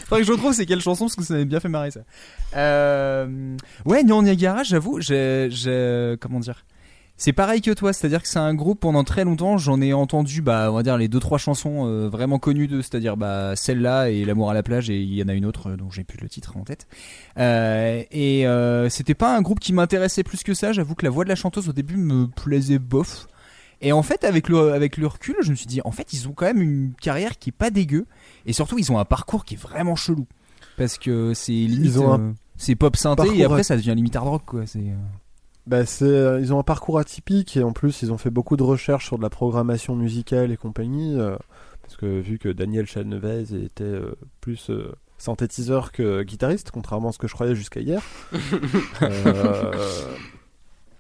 [0.06, 2.02] Faudrait que je retrouve c'est quelle chanson parce que ça m'avait bien fait marrer ça.
[2.56, 3.58] Euh...
[3.86, 5.50] Ouais, Nyon Niagara, j'avoue, j'ai,
[6.22, 6.64] comment dire,
[7.24, 10.42] c'est pareil que toi, c'est-à-dire que c'est un groupe pendant très longtemps, j'en ai entendu,
[10.42, 14.10] bah, on va dire les deux trois chansons euh, vraiment connues d'eux, c'est-à-dire bah celle-là
[14.10, 16.04] et L'amour à la plage et il y en a une autre euh, dont j'ai
[16.04, 16.86] plus le titre en tête.
[17.40, 20.74] Euh, et euh, c'était pas un groupe qui m'intéressait plus que ça.
[20.74, 23.28] J'avoue que la voix de la chanteuse au début me plaisait bof.
[23.80, 26.28] Et en fait, avec le, avec le recul, je me suis dit, en fait, ils
[26.28, 28.06] ont quand même une carrière qui est pas dégueu.
[28.46, 30.28] Et surtout, ils ont un parcours qui est vraiment chelou.
[30.78, 31.86] Parce que c'est limite.
[31.86, 34.44] Ils ont un euh, c'est pop synthé et après, à- ça devient limite hard rock,
[34.46, 34.66] quoi.
[34.66, 34.84] C'est.
[35.66, 38.58] Bah c'est, euh, ils ont un parcours atypique et en plus ils ont fait beaucoup
[38.58, 41.18] de recherches sur de la programmation musicale et compagnie.
[41.20, 41.38] euh,
[41.82, 47.12] parce que vu que Daniel Chanevez était euh, plus euh, synthétiseur que guitariste, contrairement à
[47.12, 48.02] ce que je croyais jusqu'à hier.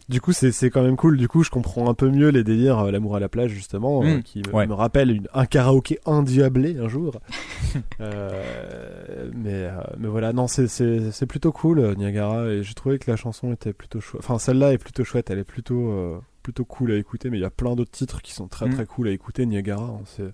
[0.10, 1.18] Du coup c'est, quand même cool.
[1.18, 4.04] Du coup je comprends un peu mieux les délires euh, L'amour à la plage justement,
[4.04, 4.68] euh, Mm, qui me- ouais.
[4.68, 7.20] me rappelle une- un karaoké endiablé un jour.
[8.01, 13.51] Euh, mais, mais voilà, non, c'est, plutôt cool, Niagara, et j'ai trouvé que la chanson
[13.54, 14.22] était plutôt chouette.
[14.24, 17.45] Enfin, celle-là est plutôt chouette, elle est plutôt, plutôt cool à écouter, mais il y
[17.45, 18.74] a plein d'autres titres qui sont très Mm.
[18.74, 20.32] très cool à écouter, Niagara, hein, c'est,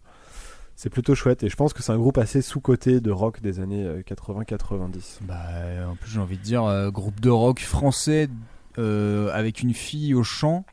[0.76, 3.60] c'est plutôt chouette, et je pense que c'est un groupe assez sous-coté de rock des
[3.60, 5.20] années euh, 80-90.
[5.22, 5.36] Bah,
[5.90, 8.28] en plus, j'ai envie de dire, euh, groupe de rock français
[8.78, 10.66] avec une fille au chant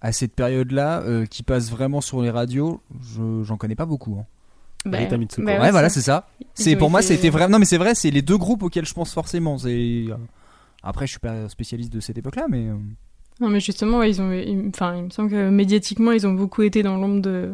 [0.00, 4.16] à cette période-là euh, qui passe vraiment sur les radios, je, j'en connais pas beaucoup.
[4.20, 4.26] hein.
[4.84, 5.44] Bah, Rita Mitsuko.
[5.44, 6.28] bah ouais, voilà, c'est ça.
[6.54, 7.48] C'est pour moi, c'était vrai.
[7.48, 9.58] Non, mais c'est vrai, c'est les deux groupes auxquels je pense forcément.
[9.58, 10.14] C'est euh,
[10.84, 12.74] après, je suis pas spécialiste de cette époque-là, mais euh,
[13.40, 16.32] Non, mais justement, ouais, ils ont, il- enfin, il me semble que médiatiquement, ils ont
[16.32, 17.50] beaucoup été dans l'ombre de,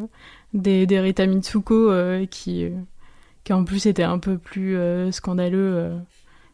[0.52, 2.70] des, des Rita Mitsuko, euh, qui, euh,
[3.42, 5.72] qui en plus étaient un peu plus euh, scandaleux.
[5.76, 5.98] euh.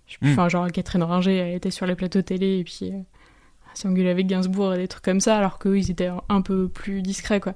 [0.06, 0.32] Je sais plus, Mm.
[0.34, 2.92] Enfin, genre Catherine Ringer, elle était sur les plateaux télé et puis
[3.84, 6.68] elle s'engueulait avec Gainsbourg et des trucs comme ça, alors qu'eux, ils étaient un, peu
[6.68, 7.54] plus discrets, quoi.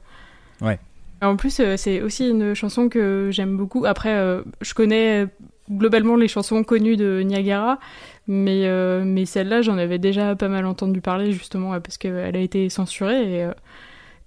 [0.60, 0.78] Ouais.
[1.22, 3.86] En plus, euh, c'est aussi une chanson que j'aime beaucoup.
[3.86, 5.26] Après, euh, je connais euh,
[5.70, 7.78] globalement les chansons connues de Niagara,
[8.26, 8.68] mais,
[9.04, 13.40] mais celle-là, j'en avais déjà pas mal entendu parler, justement, parce qu'elle a été censurée.
[13.40, 13.48] Et,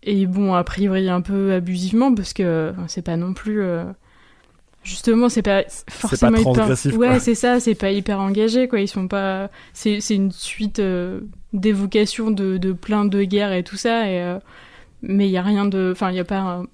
[0.04, 3.62] et bon, a priori, un peu abusivement, parce que c'est pas non plus.
[3.62, 3.84] euh,
[4.88, 6.54] justement, c'est pas forcément hyper.
[6.54, 8.80] transgressif, Ouais, c'est ça, c'est pas hyper engagé, quoi.
[8.80, 9.50] Ils sont pas.
[9.74, 11.22] C'est c'est une suite euh,
[11.58, 14.22] d'évocations de, de plein de guerres et tout ça, et.
[14.22, 14.40] euh,
[15.04, 15.90] mais il y a rien de.
[15.92, 16.40] Enfin, il y a pas.
[16.40, 16.66] un-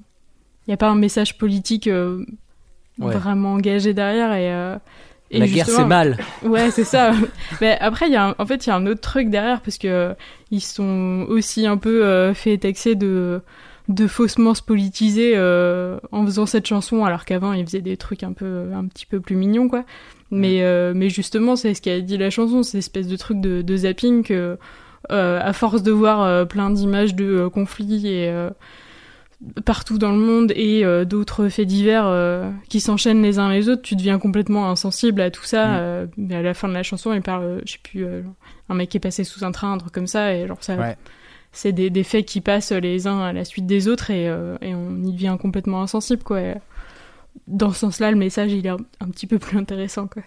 [0.68, 2.24] Il y a pas un message politique euh,
[3.00, 3.14] Ouais.
[3.14, 4.78] vraiment engagé derrière et, euh,
[5.32, 6.18] et La guerre, c'est mal.
[6.44, 7.12] Ouais, c'est ça.
[7.62, 9.78] Mais après, y a un- en fait, il y a un autre truc derrière parce
[9.78, 10.16] que
[10.52, 13.42] ils sont aussi un peu fait taxer de
[13.90, 18.24] de faussement se politiser euh, en faisant cette chanson, alors qu'avant ils faisaient des trucs
[18.24, 19.84] un peu un petit peu plus mignons, quoi.
[20.34, 23.62] Mais euh, mais justement, c'est ce qu'a dit la chanson, cette espèce de truc de,
[23.62, 24.58] de zapping que
[25.12, 28.34] euh, à force de voir euh, plein d'images de conflits et
[29.66, 32.10] partout dans le monde et d'autres faits divers
[32.70, 35.66] qui s'enchaînent les uns les autres, tu deviens complètement insensible à tout ça.
[35.68, 36.08] Mm.
[36.18, 38.06] mais à la fin de la chanson, il parle, je sais plus,
[38.70, 40.76] un mec qui est passé sous un train, un truc comme ça, et genre ça,
[40.78, 40.96] Ouais.
[41.52, 44.26] c'est des, des faits qui passent les uns à la suite des autres et,
[44.62, 46.40] et on y devient complètement insensible, quoi.
[46.40, 46.54] Et
[47.48, 50.24] dans ce sens-là, le message, il est un, petit peu plus intéressant, quoi.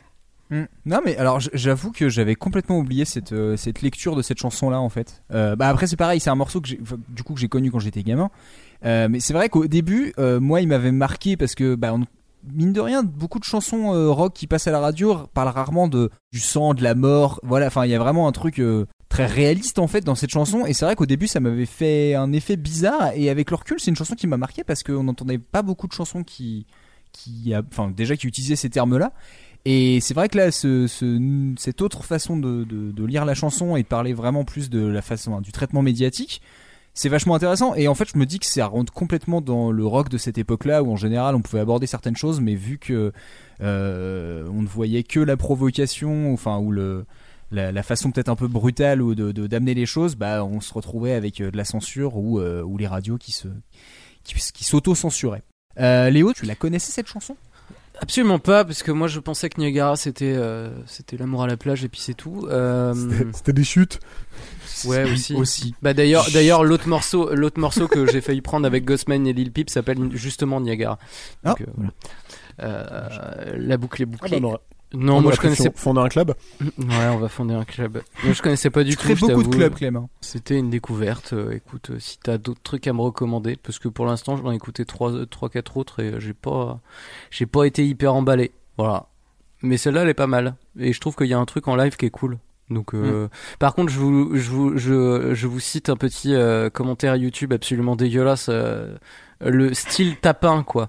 [0.51, 0.65] Mm.
[0.85, 4.71] Non mais alors j'avoue que j'avais complètement oublié cette, euh, cette lecture de cette chanson
[4.71, 5.25] là en fait.
[5.33, 7.81] Euh, bah après c'est pareil, c'est un morceau que du coup que j'ai connu quand
[7.81, 8.31] j'étais gamin.
[8.85, 11.97] Euh, mais c'est vrai qu'au début, moi il m'avait marqué parce que bah,
[12.53, 16.11] mine de rien, beaucoup de chansons rock qui passent à la radio parlent rarement de
[16.33, 17.41] du sang, de la mort.
[17.43, 18.63] Voilà, enfin il y a vraiment un truc
[19.09, 20.65] très réaliste en fait dans cette chanson.
[20.65, 23.11] Et c'est vrai qu'au début ça m'avait fait un effet bizarre.
[23.17, 25.89] Et avec le recul, c'est une chanson qui m'a marqué parce qu'on n'entendait pas beaucoup
[25.89, 26.67] de chansons qui
[27.17, 29.13] qui a- enfin déjà qui utilisaient ces termes là.
[29.65, 32.67] Et c'est vrai que là, ce, ce- cette autre façon de,
[33.05, 36.41] lire la chanson et de parler vraiment plus de la façon du traitement médiatique,
[36.95, 37.75] c'est vachement intéressant.
[37.75, 40.39] Et en fait, je me dis que ça rentre complètement dans le rock de cette
[40.39, 43.13] époque-là, où en général, on pouvait aborder certaines choses, mais vu que
[43.61, 46.71] euh, on ne voyait que la provocation, enfin ou
[47.51, 51.13] la, façon peut-être un peu brutale ou de d'amener les choses, bah on se retrouvait
[51.13, 53.49] avec euh, de la censure ou euh, ou les radios qui se
[54.23, 55.43] qui s'auto-censuraient.
[55.79, 57.37] Euh, Léo, tu la connaissais cette chanson?
[57.99, 61.57] Absolument pas, parce que moi je pensais que Niagara c'était euh, c'était l'amour à la
[61.57, 62.47] plage et puis c'est tout.
[62.51, 62.93] Euh,
[63.33, 64.01] C'était- des chutes.
[64.85, 65.35] Ouais aussi.
[65.35, 65.75] aussi.
[65.81, 69.51] Bah d'ailleurs d'ailleurs l'autre morceau l'autre morceau que j'ai failli prendre avec Ghostman et Lil
[69.51, 70.99] Peep s'appelle justement Niagara.
[71.45, 71.63] Donc, Ah.
[71.63, 71.91] euh, voilà.
[72.61, 74.41] Euh, la boucle est Ah bouclée.
[74.41, 74.61] bah, on aurait-
[74.97, 75.65] non, on moi je connaissais.
[75.71, 76.35] fond- fonder un club.
[76.61, 78.03] Ouais, on va fonder un club.
[78.25, 79.03] Moi je connaissais pas du Tu tout.
[79.05, 80.09] crées je beaucoup de clubs, Clément.
[80.21, 81.33] C'était une découverte.
[81.33, 84.51] Euh, écoute, euh, si t'as d'autres trucs à me recommander, parce que pour l'instant j'en
[84.53, 86.81] ai écouté trois, euh, trois, quatre autres et euh, j'ai pas,
[87.31, 88.53] j'ai pas été hyper emballé.
[88.79, 89.07] Voilà.
[89.63, 90.55] Mais celle-là elle est pas mal.
[90.79, 92.39] Et je trouve qu'il y a un truc en live qui est cool.
[92.69, 96.69] Donc, euh, par contre, je vous, je vous, je, je vous cite un petit euh,
[96.71, 98.49] commentaire YouTube absolument dégueulasse.
[98.49, 98.97] euh,
[99.41, 100.89] le style tapin, quoi.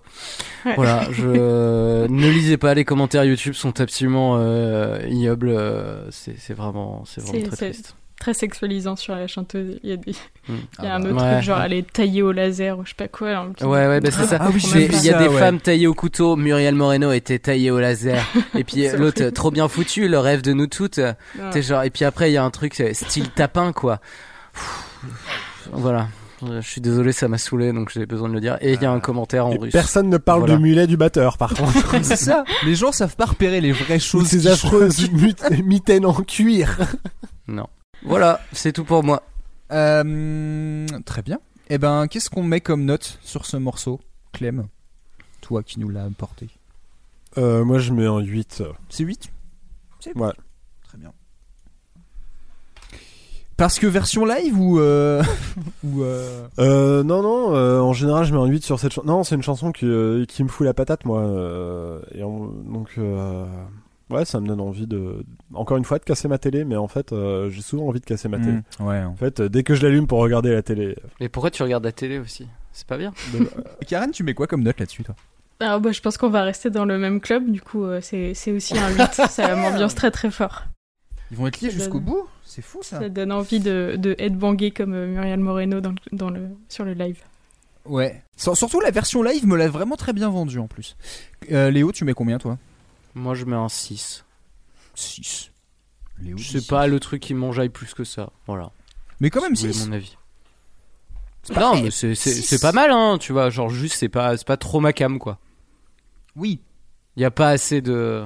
[0.66, 0.74] Ouais.
[0.76, 5.50] Voilà, je ne lisez pas les commentaires YouTube, sont absolument euh, ignobles.
[5.50, 7.96] euh, c'est c'est vraiment, c'est vraiment très triste.
[8.20, 9.80] Très sexualisant sur la chanteuse.
[9.84, 10.12] Il y a, des...
[10.12, 10.16] Mm.
[10.80, 11.10] il y a Ah un bah.
[11.10, 11.32] autre Ouais.
[11.34, 13.46] truc, genre elle est taillée au laser ou je sais pas quoi.
[13.54, 14.38] petit- Ouais, ouais, bah c'est ça.
[14.42, 15.40] Ah oui, Il y a ça, des ouais.
[15.40, 16.36] femmes taillées au couteau.
[16.36, 18.26] Muriel Moreno était taillée au laser.
[18.56, 20.98] Et puis l'autre, trop bien foutu, le rêve de nous toutes.
[20.98, 21.14] Ouais.
[21.52, 24.00] T'es genre, et puis après, il y a un truc style tapin, quoi.
[25.72, 26.08] Voilà.
[26.44, 28.58] Euh, Je suis désolé, ça m'a saoulé, donc j'ai besoin de le dire.
[28.62, 29.72] Et il y a un commentaire en Et russe.
[29.72, 30.56] personne ne parle Voilà.
[30.56, 31.74] du mulet du batteur, par contre.
[32.04, 32.44] c'est ça.
[32.66, 34.28] Les gens savent pas repérer les vraies choses.
[34.28, 35.10] ces affreuses
[35.64, 36.78] mitaines en cuir.
[37.48, 37.68] Non.
[38.08, 39.24] Voilà, c'est tout pour moi.
[39.72, 41.40] Euh, très bien.
[41.70, 44.00] Eh ben, qu'est-ce qu'on met comme note sur ce morceau,
[44.32, 44.68] Clem?
[45.42, 46.48] Toi qui nous l'as apporté.
[47.38, 48.64] Euh, moi, je mets un 8.
[48.90, 49.30] C'est 8
[50.00, 50.32] C'est Ouais.
[50.88, 51.12] Très bien.
[53.58, 54.80] Parce que version live ou.
[54.80, 55.22] euh,
[55.84, 59.08] ou euh, Euh, non, non, euh, en général, je mets un 8 sur cette chanson.
[59.08, 61.22] Non, c'est une chanson qui, euh, qui me fout la patate, moi.
[61.22, 63.46] euh, et donc, euh,
[64.10, 65.24] ouais, ça me donne envie de.
[65.54, 68.06] Encore une fois, de casser ma télé, mais en fait, euh, j'ai souvent envie de
[68.06, 68.52] casser ma télé.
[68.80, 69.04] hmm, Ouais.
[69.04, 70.96] En fait, euh, dès que je l'allume pour regarder la télé.
[71.20, 72.48] Mais pourquoi tu regardes la télé aussi?
[72.74, 73.14] C'est pas bien.
[73.88, 75.16] Karen, tu mets quoi comme note là-dessus, toi?
[75.60, 78.34] Alors, bah, je pense qu'on va rester dans le même club, du coup, euh, c'est
[78.36, 79.14] c'est aussi un 8.
[79.30, 80.66] ça m'ambiance très très fort.
[81.32, 83.00] Ils vont être liés jusqu'au donne- bout C'est fou ça.
[83.00, 86.86] Ça donne envie de, de headbanger comme euh, Muriel Moreno dans, le- dans le, sur
[86.86, 87.18] le live.
[87.86, 88.22] Ouais.
[88.38, 90.96] Sur- Surtout la version live me l'a vraiment très bien vendu en plus.
[91.52, 92.58] Euh, Léo, tu mets combien toi?
[93.18, 94.24] Moi, je mets un 6.
[94.96, 95.52] 6.
[96.22, 96.68] Léo, Je sais six.
[96.68, 98.30] pas le truc qui m'enjaille plus que ça.
[98.48, 98.72] Voilà.
[99.20, 99.88] Mais quand même Si vous voulez 6.
[99.90, 100.18] mon avis.
[101.54, 103.50] pas- Non, mais c'est c'est- c'est pas mal, hein, tu vois.
[103.50, 105.40] Genre, juste, c'est pas, c'est pas trop ma cam, quoi.
[106.36, 106.60] Oui.
[107.16, 108.26] Il y a pas assez de.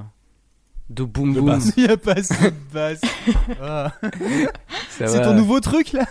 [0.89, 1.59] de boom De boom.
[1.77, 3.01] Il y a pas assez de basse.
[3.61, 3.93] Ah.
[4.89, 6.05] C'est ton nouveau truc là?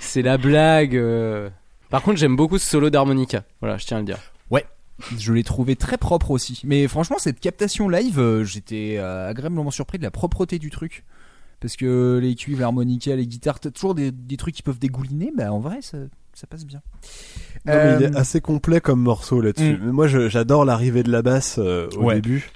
[0.00, 0.96] C'est la blague.
[0.96, 1.48] euh.
[1.90, 3.44] Par contre, j'aime beaucoup ce solo d'harmonica.
[3.60, 4.18] Voilà, je tiens à le dire.
[5.18, 6.60] Je l'ai trouvé très propre aussi.
[6.64, 11.04] Mais franchement, cette captation live, euh, j'étais euh, agréablement surpris de la propreté du truc.
[11.60, 15.32] Parce que les cuivres, l'harmonica, les guitares, t'as toujours des, des trucs qui peuvent dégouliner.
[15.36, 15.98] Bah en vrai, ça,
[16.34, 16.80] ça passe bien.
[17.64, 19.78] Non, mais il Euh, est assez complet comme morceau là-dessus.
[19.78, 19.90] Mm.
[19.90, 22.16] Moi, j'adore l'arrivée de la basse euh, au Ouais.
[22.16, 22.50] début,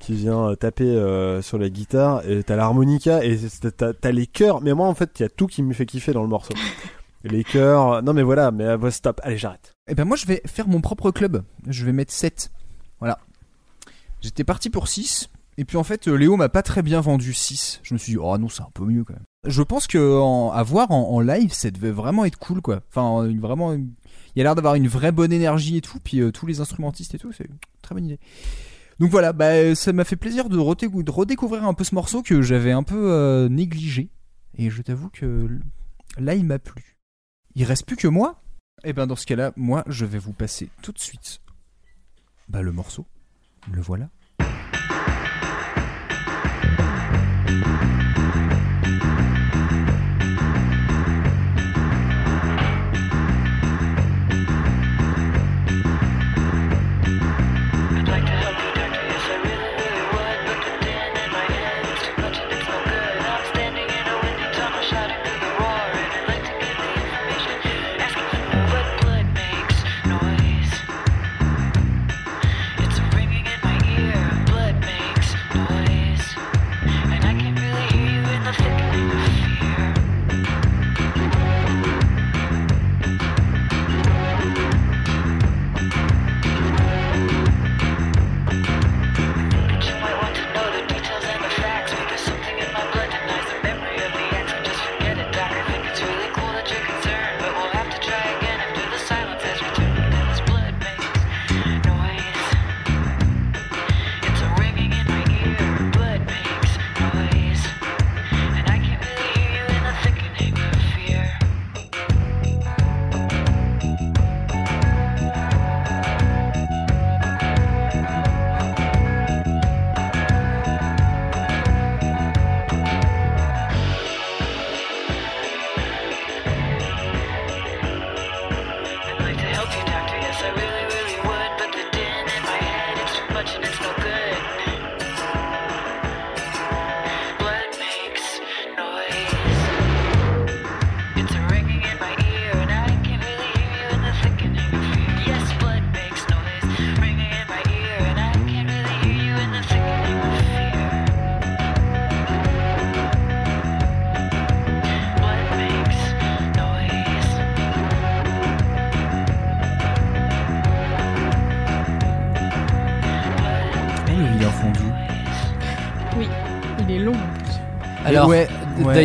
[0.00, 3.38] qui vient euh, taper euh, sur la guitare, et t'as l'harmonica, et
[3.76, 4.60] t'as les chœurs.
[4.60, 6.54] Mais moi, en fait, il y a tout qui me fait kiffer dans le morceau.
[7.28, 8.02] les chœurs.
[8.02, 9.20] Non, mais voilà, mais euh, stop.
[9.22, 9.72] Allez, j'arrête.
[9.88, 11.42] Eh ben moi je vais faire mon propre club.
[11.66, 12.50] Je vais mettre 7.
[12.98, 13.18] Voilà.
[14.20, 15.28] J'étais parti pour 6.
[15.58, 17.80] Et puis en fait, euh, Léo m'a pas très bien vendu 6.
[17.82, 19.22] Je me suis dit, oh non, c'est un peu mieux quand même.
[19.46, 19.98] Je pense que
[20.62, 22.80] voir en, live, ça devait vraiment être cool quoi.
[22.90, 23.86] Enfin, une- vraiment, il
[24.34, 25.98] y a l'air d'avoir une vraie bonne énergie et tout.
[26.02, 28.18] Puis euh, tous les instrumentistes et tout, c'est une très bonne idée.
[28.98, 32.22] Donc voilà, bah, euh, ça m'a fait plaisir de, de redécouvrir un peu ce morceau
[32.22, 34.08] que j'avais un peu euh, négligé.
[34.58, 35.48] Et je t'avoue que
[36.18, 36.95] là, il m'a plu.
[37.56, 38.42] Il reste plus que moi.
[38.84, 41.40] Et ben dans ce cas-là, moi je vais vous passer tout de suite
[42.48, 43.06] bah, le morceau.
[43.72, 44.10] Le voilà.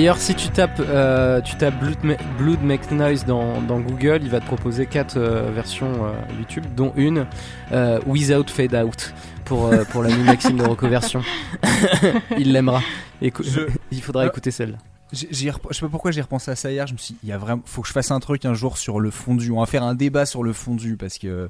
[0.02, 4.20] D'ailleurs, si tu tapes, euh, tu tapes Blood, Ma- Blood Make Noise dans, dans Google,
[4.24, 7.28] il va te proposer quatre euh, versions euh, YouTube, dont une
[8.08, 9.14] Without Fade Out
[9.46, 11.22] pour, pour l'ami Maxime de Recoversion.
[12.40, 12.82] il l'aimera.
[13.22, 14.28] Je- Il faudra Ah.
[14.28, 14.78] écouter celle-là.
[15.14, 16.88] Ai rep- Je sais pas pourquoi j'ai repensé à ça hier.
[16.88, 18.54] Je me suis dit, il y a vraiment, faut que je fasse un truc un
[18.56, 19.52] jour sur le fondu.
[19.52, 21.50] On va faire un débat sur le fondu parce que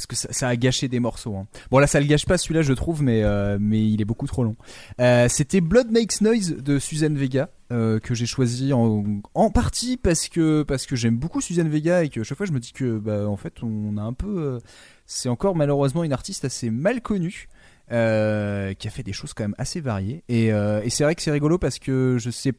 [0.00, 1.36] parce que ça, ça a gâché des morceaux.
[1.36, 1.46] hein.
[1.70, 4.26] Bon là, ça le gâche pas celui-là, je trouve, mais euh, mais il est beaucoup
[4.26, 4.56] trop long.
[5.00, 9.96] Euh, C'était Blood Makes Noise de Suzanne Vega euh, que j'ai choisi en, en partie
[9.98, 12.72] parce que parce que j'aime beaucoup Suzanne Vega et que chaque fois je me dis
[12.72, 14.58] que bah en fait on a un peu euh,
[15.06, 17.48] c'est encore malheureusement une artiste assez mal connue.
[17.92, 21.16] euh, qui a fait des choses quand même assez variées et, euh, et c'est vrai
[21.16, 22.52] que c'est rigolo parce que je sais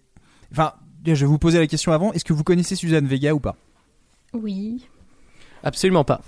[0.52, 0.74] enfin
[1.06, 3.56] je vais vous poser la question avant est-ce que vous connaissez Suzanne Vega ou pas?
[4.34, 4.86] Oui.
[5.64, 6.22] Absolument pas.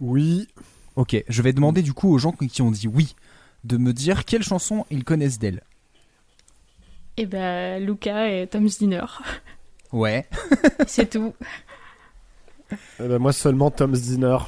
[0.00, 0.48] Oui.
[0.96, 3.14] ok je vais demander du coup aux gens qui ont dit oui
[3.64, 5.62] de me dire quelles chansons ils connaissent d'elle
[7.16, 9.04] Et ben, Luca et Tom Dinner.
[9.92, 10.26] ouais
[10.86, 11.34] C'est tout.
[12.70, 14.38] Eh ben, moi seulement Tom's Dinner.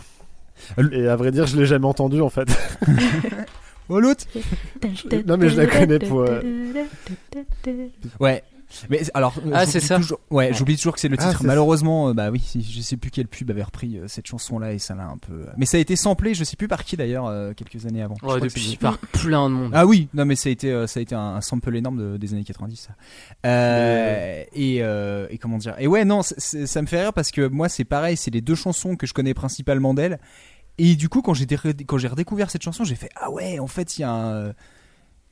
[0.93, 2.49] Et à vrai dire, je l'ai jamais entendu en fait.
[3.89, 4.25] oh l'autre
[5.27, 6.43] Non, mais je la connais pour, euh,
[8.21, 8.43] Ouais.
[8.91, 9.97] Mais alors, euh, Ah, j'oublie c'est ça.
[9.97, 11.43] toujours- ouais, j'oublie toujours que c'est le Ah, titre.
[11.45, 14.79] Malheureusement, euh, bah oui, je sais plus quelle pub avait repris euh, cette chanson-là et
[14.79, 15.47] ça l'a un peu.
[15.57, 18.17] Mais ça a été samplé, je sais plus par qui d'ailleurs, euh, quelques années avant.
[18.23, 19.73] Ouais, depuis par plein de monde.
[19.75, 22.17] Ah oui, non mais ça a été, euh, ça a été un, sample énorme de-
[22.19, 22.77] des années 90.
[22.89, 22.93] Ça.
[23.47, 27.47] Euh, et, euh, et comment dire Et ouais, non, ça me fait rire parce que
[27.49, 30.19] moi c'est pareil, c'est les deux chansons que je connais principalement d'elle.
[30.79, 31.57] Et du coup, quand j'ai dé-
[31.87, 34.53] quand j'ai redécouvert cette chanson, j'ai fait ah ouais, en fait il y a un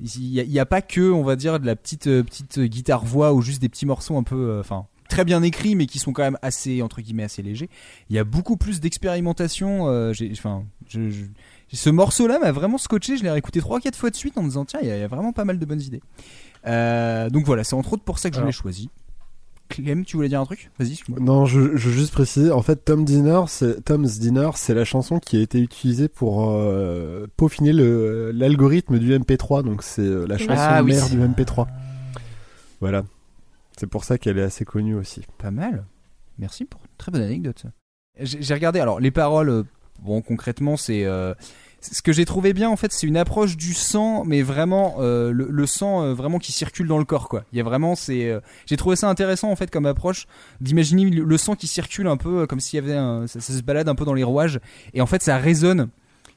[0.01, 3.33] il y, a- pas que, on va dire, de la petite euh, petite guitare voix
[3.33, 6.13] ou juste des petits morceaux un peu, euh, enfin très bien écrits, mais qui sont
[6.13, 7.71] quand même assez entre guillemets assez légers.
[8.11, 9.89] Il y a beaucoup plus d'expérimentation.
[9.89, 11.25] euh, j'ai- Enfin, je, je-
[11.73, 13.17] ce morceau-là m'a vraiment scotché.
[13.17, 15.01] Je l'ai réécouté 3-4 fois de suite en me disant tiens, il y, a- il
[15.01, 16.03] y a vraiment pas mal de bonnes idées.
[16.67, 18.91] Euh, donc voilà, c'est entre autres pour ça que je l'ai choisi.
[19.69, 20.71] Clem, tu voulais dire un truc?
[20.79, 20.99] Vas-y.
[21.21, 22.51] Non, je, je veux juste préciser.
[22.51, 26.51] En fait, Tom Dinner, c'est Tom's Dinner, c'est la chanson qui a été utilisée pour
[26.51, 29.63] euh, peaufiner l'algorithme du MP3.
[29.65, 30.93] Donc c'est euh, la chanson Ah oui.
[30.93, 31.67] mère du MP3.
[32.81, 33.05] Voilà.
[33.79, 35.23] C'est pour ça qu'elle est assez connue aussi.
[35.39, 35.85] Pas mal.
[36.39, 37.65] Merci pour une très bonne anecdote.
[38.21, 39.63] J'ai regardé, alors les paroles, euh,
[40.03, 41.05] bon concrètement c'est...
[41.05, 41.35] euh,
[41.93, 45.31] ce que j'ai trouvé bien en fait c'est une approche du sang mais vraiment euh,
[45.33, 47.45] le, sang euh, vraiment qui circule dans le corps quoi.
[47.53, 50.27] Il y a vraiment c'est euh, j'ai trouvé ça intéressant en fait comme approche
[50.61, 53.89] d'imaginer le, sang qui circule un peu comme s'il y avait un, ça se balade
[53.89, 54.61] un peu dans les rouages
[54.95, 55.89] et en fait ça résonne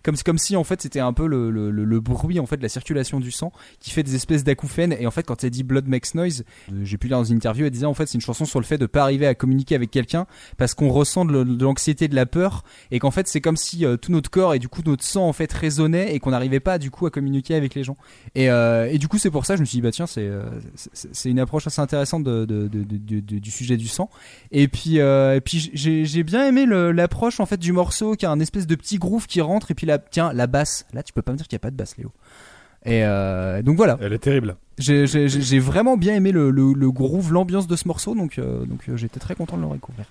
[0.03, 3.31] comme si en fait c'était un peu le, bruit en fait de la circulation du
[3.31, 6.43] sang qui fait des espèces d'acouphènes et en fait quand elle dit Blood makes noise,
[6.71, 8.59] euh, j'ai pu lire dans une interview elle disait en fait c'est une chanson sur
[8.59, 10.25] le fait de pas arriver à communiquer avec quelqu'un
[10.57, 13.97] parce qu'on ressent de, l'anxiété, de la peur et qu'en fait c'est comme si euh,
[13.97, 16.77] tout notre corps et du coup notre sang en fait résonnait et qu'on n'arrivait pas
[16.77, 17.97] du coup à communiquer avec les gens.
[18.35, 20.29] Et, euh, du coup c'est pour ça je me suis dit bah tiens c'est
[20.75, 24.09] c'est- une approche assez intéressante du sujet du sang.
[24.51, 28.39] Et puis et puis j'ai bien aimé l'approche en fait du morceau qui a un
[28.39, 31.21] espèce de petit groove qui rentre et puis là tiens la basse là tu peux
[31.21, 32.11] pas me dire qu'il y a pas de basse Léo.
[32.85, 33.97] Et euh, donc voilà.
[34.01, 34.55] Elle est terrible.
[34.77, 38.15] J'ai- J'ai j'ai- j'ai vraiment bien aimé le, le, le groove, l'ambiance de ce morceau,
[38.15, 40.05] donc, euh, donc euh, j'étais très content de le découvrir.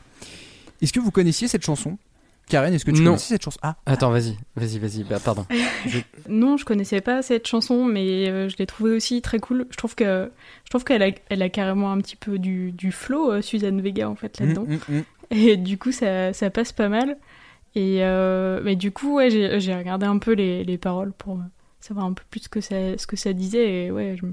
[0.82, 1.96] Est-ce que vous connaissiez cette chanson?
[2.50, 3.12] Karen, est-ce que tu Non.
[3.12, 3.58] connaissais cette chanson?
[3.62, 5.04] Ah, Attends, vas-y, vas-y, vas-y.
[5.04, 5.46] Bah, pardon.
[6.28, 9.66] Non, je connaissais pas cette chanson, mais euh, je l'ai trouvée aussi très cool.
[9.70, 10.30] Je trouve que
[10.64, 13.80] je trouve qu'elle a, elle a carrément un petit peu du, du flow, euh, Suzanne
[13.80, 14.64] Vega en fait là-dedans.
[14.68, 15.02] Mm, mm, mm.
[15.30, 17.16] Et du coup, ça, ça passe pas mal.
[17.74, 21.38] Et euh, mais du coup, ouais, j'ai regardé un peu les, les paroles pour
[21.80, 23.84] savoir un peu plus ce que ça, ce que ça disait.
[23.86, 24.26] Et ouais, je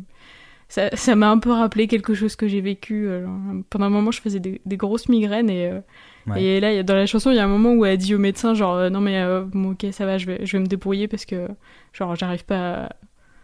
[0.67, 3.07] ça ça m'a un peu rappelé quelque chose que j'ai vécu.
[3.07, 3.27] euh,
[3.69, 5.49] pendant un moment, je faisais des, des grosses migraines.
[5.49, 5.79] Et, euh,
[6.27, 6.41] Ouais.
[6.43, 8.55] et là, dans la chanson, il y a un moment où elle dit au médecin,
[8.55, 11.23] genre, non mais euh, bon, ok, ça va, je vais, je vais me débrouiller parce
[11.25, 11.47] que,
[11.93, 12.85] genre, j'arrive pas...
[12.85, 12.89] à-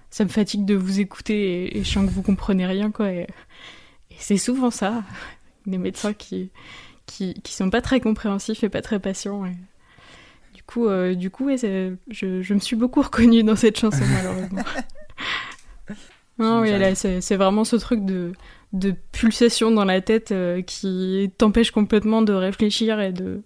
[0.09, 3.11] Ça me fatigue de vous écouter et, et je sens que vous comprenez rien, quoi.
[3.11, 3.27] Et,
[4.09, 5.03] et c'est souvent ça,
[5.67, 6.49] des médecins qui,
[7.05, 9.45] qui, qui sont pas très compréhensifs et pas très patients.
[9.45, 9.51] et
[10.71, 11.95] coup, euh, du coup ouais, je,
[12.41, 14.63] je me suis beaucoup reconnue dans cette chanson, malheureusement.
[16.39, 18.31] non, oui, là, c'est vraiment ce truc de,
[18.73, 23.41] de pulsation dans la tête euh, qui t'empêche complètement de réfléchir et de,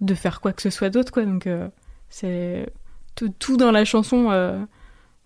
[0.00, 1.24] de faire quoi que ce soit d'autre, quoi.
[1.24, 1.68] Donc, euh,
[2.08, 2.72] c'est
[3.14, 4.30] tout, dans la chanson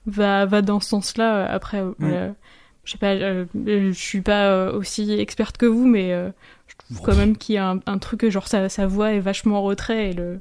[0.07, 1.47] va, va dans ce sens-là.
[1.47, 6.11] Après, je sais pas, je suis pas aussi experte que vous, mais
[6.67, 9.21] je trouve quand même qu'il y a un, un truc, genre sa, sa voix est
[9.21, 10.41] vachement en retrait et le,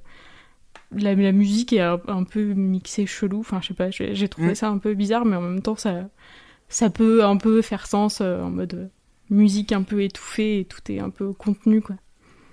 [0.95, 3.39] la, la musique est un, un peu mixée chelou.
[3.41, 4.55] Enfin, je sais pas, j'ai j'ai trouvé Mm.
[4.55, 6.09] ça un peu bizarre, mais en même temps, ça,
[6.69, 8.87] ça peut un peu faire sens euh, en mode euh,
[9.29, 11.97] musique un peu étouffée et tout est un peu contenu, quoi.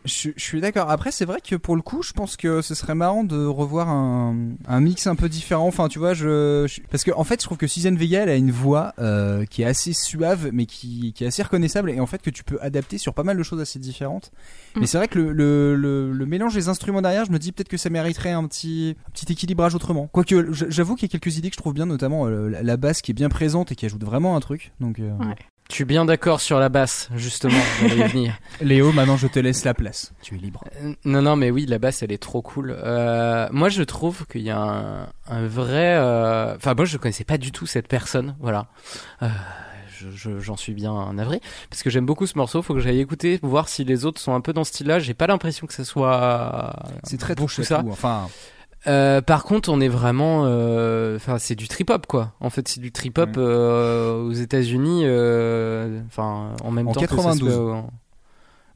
[0.07, 0.89] Je, je suis d'accord.
[0.91, 3.91] Après, c'est vrai que pour le coup, je pense que ce serait marrant de revoir
[3.91, 4.35] un,
[4.67, 5.67] un mix un peu différent.
[5.67, 8.31] Enfin, tu vois, je, je- parce que en fait, je trouve que Suzanne Vega, elle
[8.31, 12.01] a une voix euh, qui est assez suave, mais qui, qui est assez reconnaissable, et
[12.01, 14.33] en fait que tu peux adapter sur pas mal de choses assez différentes.
[14.75, 14.81] Mm.
[14.81, 17.53] Mais c'est vrai que le, le, le, le mélange des instruments derrière, je me dis
[17.53, 20.07] peut-être que ça mériterait un petit, un petit équilibrage autrement.
[20.07, 22.77] Quoique, j'avoue qu'il y a quelques idées que je trouve bien, notamment euh, la, la
[22.79, 24.73] basse qui est bien présente et qui ajoute vraiment un truc.
[24.81, 25.35] Donc, euh, Ouais.
[25.71, 27.55] Je suis bien d'accord sur la basse, justement.
[27.81, 28.35] j'allais y venir.
[28.61, 30.13] Léo, maintenant je te laisse la place.
[30.21, 30.65] Tu es libre.
[30.83, 32.77] Euh, Non, non, mais oui, la basse, elle est trop cool.
[32.77, 35.95] Euh, moi, je trouve qu'il y a un, un vrai.
[35.97, 38.35] euh, Enfin, moi, je connaissais pas du tout cette personne.
[38.41, 38.67] Voilà.
[39.23, 39.29] Euh,
[39.97, 41.41] je- je- J'en suis bien navré
[41.71, 42.63] parce que j'aime beaucoup ce morceau.
[42.63, 44.99] Faut que j'aille écouter, voir si les autres sont un peu dans ce style-là.
[44.99, 46.75] J'ai pas l'impression que ça soit.
[47.05, 47.83] C'est très beaucoup touche à ça.
[47.83, 47.91] tout.
[47.91, 48.29] Enfin,
[48.87, 52.33] Euh, par contre, on est vraiment, euh, enfin, c'est du trip hop quoi.
[52.41, 53.43] En fait, c'est du trip hop Ouais.
[53.43, 55.03] euh, aux États-Unis.
[55.05, 57.01] euh, Enfin, en même En temps.
[57.03, 57.51] que ça se 92.
[57.53, 57.85] fait au-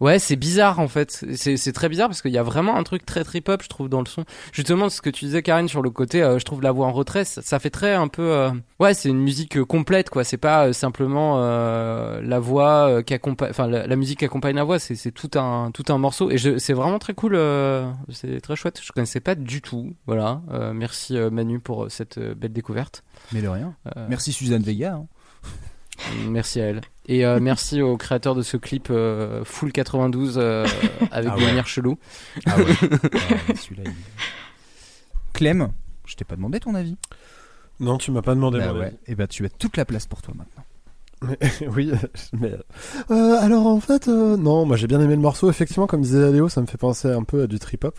[0.04, 1.24] Ouais, c'est bizarre en fait.
[1.34, 3.88] C'est très bizarre parce qu'il y a vraiment un truc très trip hop, je trouve,
[3.88, 4.24] dans le son.
[4.52, 6.92] Justement, ce que tu disais, Karine, sur le côté, euh, je trouve la voix en
[6.92, 8.22] retrait, ça, ça fait très un peu.
[8.22, 8.50] euh,
[8.80, 10.22] Ouais, c'est une musique euh, complète quoi.
[10.24, 14.64] C'est pas simplement euh, la voix qui accompagne, enfin la, la musique qui accompagne la
[14.64, 14.78] voix.
[14.78, 17.38] C'est tout un tout un morceau et c'est vraiment très cool.
[18.10, 18.80] C'est très chouette.
[18.82, 19.94] Je connaissais pas du tout.
[20.06, 20.42] Voilà.
[20.74, 23.02] Merci Manu pour cette belle découverte.
[23.32, 23.74] mais de rien.
[24.08, 24.94] Merci Suzanne Vega.
[24.96, 25.06] hein.
[26.28, 26.80] Merci à elle.
[27.06, 30.64] Et euh, merci au créateur de ce clip euh, Full 92 euh,
[31.10, 31.48] avec Ah des ouais.
[31.48, 31.98] lumières cheloues.
[32.46, 32.64] Ah ouais.
[33.14, 33.92] Ah, celui-là, il-
[35.32, 35.68] Clem,
[36.06, 36.96] je t'ai pas demandé ton avis.
[37.80, 38.58] Non, tu m'as pas demandé.
[38.58, 38.86] Bah mon ouais.
[38.86, 38.96] avis.
[39.06, 40.64] Et bah tu as toute la place pour toi maintenant.
[41.74, 41.90] oui,
[42.34, 42.52] mais
[43.10, 45.48] euh, alors en fait, euh, non, moi j'ai bien aimé le morceau.
[45.50, 47.98] Effectivement, comme disait Léo, ça me fait penser un peu à du trip hop.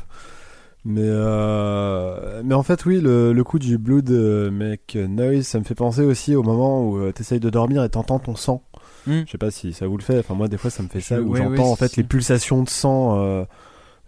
[0.85, 5.57] Mais euh, mais en fait, oui, le, le coup du blood euh, make noise, ça
[5.59, 8.61] me fait penser aussi au moment où euh, t'essayes de dormir et t'entends ton sang.
[9.07, 9.21] Hmm.
[9.25, 10.19] Je sais pas si ça vous le fait.
[10.19, 12.03] Enfin moi, des fois, ça me fait ça où ouais, j'entends ouais, en fait les
[12.03, 13.19] pulsations de sang.
[13.19, 13.45] euh,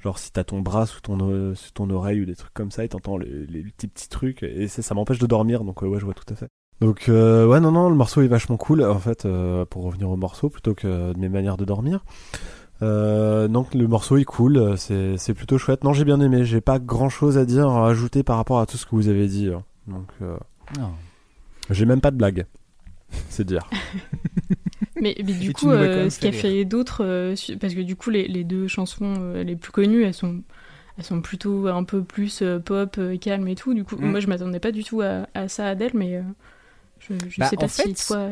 [0.03, 2.69] Genre si t'as ton bras sous ton, o- sous ton oreille ou des trucs comme
[2.69, 5.81] ça et t'entends les, les petits petits trucs et ça, ça m'empêche de dormir donc
[5.81, 6.47] ouais je vois tout à fait.
[6.81, 10.07] Donc euh, ouais non non le morceau est vachement cool en fait euh, pour revenir
[10.11, 12.05] au morceau plutôt que de mes manières de dormir.
[12.83, 15.83] Euh, donc le morceau est cool, c'est plutôt chouette.
[15.83, 18.67] Non j'ai bien aimé, j'ai pas grand chose à dire à ajouter par rapport à
[18.67, 19.49] tout ce que vous avez dit.
[19.51, 19.63] hein.
[19.87, 20.37] Donc euh,
[21.71, 22.45] j'ai même pas de blague.
[23.29, 23.67] C'est dire.
[24.99, 27.81] Mais, mais du Et coup, euh, ce qui a fait fait d'autres, euh, parce que
[27.81, 30.41] du coup, les, les deux chansons euh, les plus connues, elles sont,
[30.97, 33.73] elles sont plutôt un peu plus pop, calme et tout.
[33.75, 34.13] Du coup, Mm.
[34.13, 36.23] moi, je m'attendais pas du tout à, à ça d'elle, mais
[36.99, 38.29] je, je Bah, sais pas fait, si toi.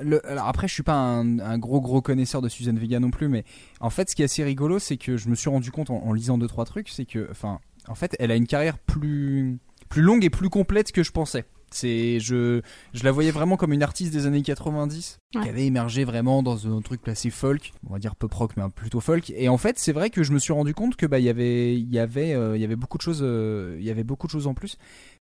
[0.00, 3.10] Le- alors après, je suis pas un, un gros gros connaisseur de Suzanne Vega non
[3.10, 3.44] plus, mais
[3.80, 6.02] en fait, ce qui est assez rigolo, c'est que je me suis rendu compte en,
[6.04, 9.58] en lisant deux trois trucs, c'est que, enfin, en fait, elle a une carrière plus
[9.88, 11.44] plus longue et plus complète que je pensais.
[11.74, 12.60] C'est je
[12.92, 15.42] je la voyais vraiment comme une artiste des années 90 Ouais.
[15.42, 18.62] qui avait émergé vraiment dans un truc placé folk, on va dire pop rock mais
[18.70, 19.30] plutôt folk.
[19.30, 21.28] Et en fait, c'est vrai que je me suis rendu compte que bah il y
[21.28, 24.04] avait il y avait euh, il y avait beaucoup de choses euh, il y avait
[24.04, 24.78] beaucoup de choses en plus.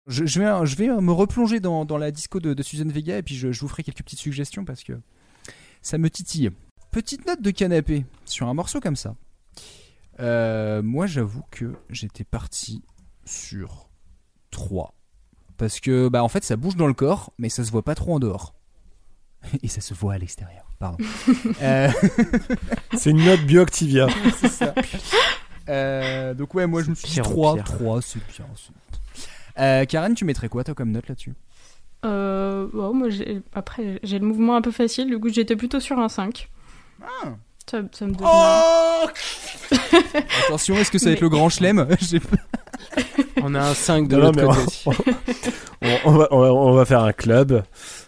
[0.07, 3.17] Je, je vais je vais me replonger dans, dans la disco de, de Susan Vega
[3.17, 4.93] et puis je, je vous ferai quelques petites suggestions parce que
[5.81, 6.49] ça me titille.
[6.91, 9.15] Petite note de canapé sur un morceau comme ça.
[10.19, 12.83] Euh, moi, j'avoue que j'étais parti
[13.25, 13.89] sur
[14.51, 14.93] 3.
[15.63, 17.95] Parce que, bah, en fait, ça bouge dans le corps, mais ça se voit pas
[17.95, 18.53] trop en dehors.
[19.63, 20.97] Et ça se voit à l'extérieur, pardon.
[21.61, 21.87] Euh,
[22.97, 24.07] C'est une note bioactivia.
[24.41, 24.73] c'est ça.
[25.69, 27.53] Euh, donc, ouais, moi, je me suis dit pire en 3.
[27.55, 27.63] pire.
[27.63, 28.45] 3, c'est bien.
[29.57, 31.33] Euh, Karen, tu mettrais quoi, toi, comme note là-dessus?
[32.03, 33.07] Euh, bon, moi,
[33.53, 36.49] après, j'ai le mouvement un peu facile, du coup, j'étais plutôt sur un 5.
[37.01, 37.35] Ah.
[37.71, 38.27] Ça, ça me donne.
[38.29, 39.05] Oh
[40.45, 41.87] Attention, est-ce que ça va être Mais- le grand chelem?
[43.43, 44.89] On a un 5 de Non, l'autre non, côté aussi.
[45.81, 47.63] on, on va, on, va, on va faire un club.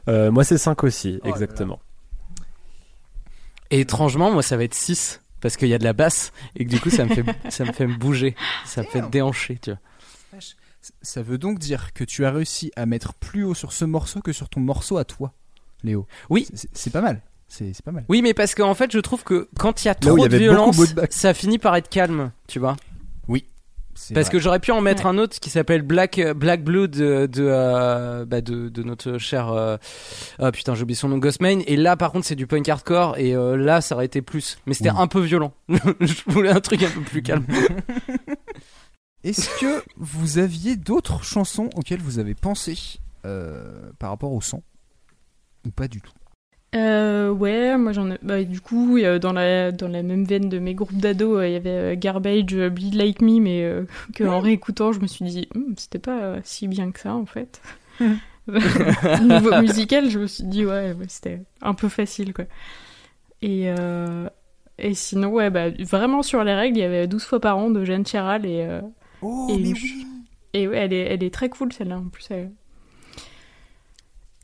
[0.07, 1.79] Euh, moi, c'est 5 aussi, Oh exactement.
[3.71, 6.65] Et étrangement, moi, ça va être 6 parce qu'il y a de la basse et
[6.65, 9.59] que du coup, ça me fait, ça me fait me bouger, ça me fait déhancher,
[9.61, 10.39] tu vois.
[11.01, 14.21] Ça veut donc dire que tu as réussi à mettre plus haut sur ce morceau
[14.21, 15.33] que sur ton morceau à toi,
[15.83, 16.05] Léo.
[16.29, 16.47] Oui.
[16.53, 17.21] C'est- C'est pas mal.
[17.47, 18.05] C'est c'est pas mal.
[18.09, 20.37] Oui, mais parce qu'en fait, je trouve que quand il y a trop y de
[20.37, 22.75] violence, de ça finit par être calme, tu vois.
[23.95, 24.31] Parce vrai.
[24.33, 25.09] que j'aurais pu en mettre Ouais.
[25.09, 29.17] un autre qui s'appelle Black euh, Black Blood de de, euh, bah de de notre
[29.17, 29.77] cher euh,
[30.37, 33.17] ah putain j'ai oublié son nom Ghostman et là par contre c'est du punk hardcore
[33.17, 34.97] et euh, là ça aurait été plus mais c'était Oui.
[34.99, 37.45] un peu violent je voulais un truc un peu plus calme
[39.23, 42.77] Est-ce que vous aviez d'autres chansons auxquelles vous avez pensé
[43.25, 44.61] euh, par rapport au son?
[45.65, 46.11] Ou pas du tout?
[46.75, 48.17] Euh, ouais, moi j'en ai.
[48.21, 51.47] Bah, du coup, euh, dans, la, dans la même veine de mes groupes d'ados, euh,
[51.47, 55.07] il y avait euh, Garbage, Bleed Like Me, mais euh, que en réécoutant, je me
[55.07, 57.61] suis dit, Hum, c'était pas si bien que ça en fait.
[58.47, 62.45] Niveau musical, je me suis dit, ouais, ouais, c'était un peu facile quoi.
[63.41, 64.27] Et, euh,
[64.77, 67.69] et sinon, ouais, bah, vraiment sur les règles, il y avait 12 fois par an
[67.71, 68.67] de Jeanne Chéral et.
[69.21, 70.05] Oh, Et mais je- oui
[70.53, 72.27] et ouais, elle est, elle est très cool celle-là en plus.
[72.29, 72.51] elle-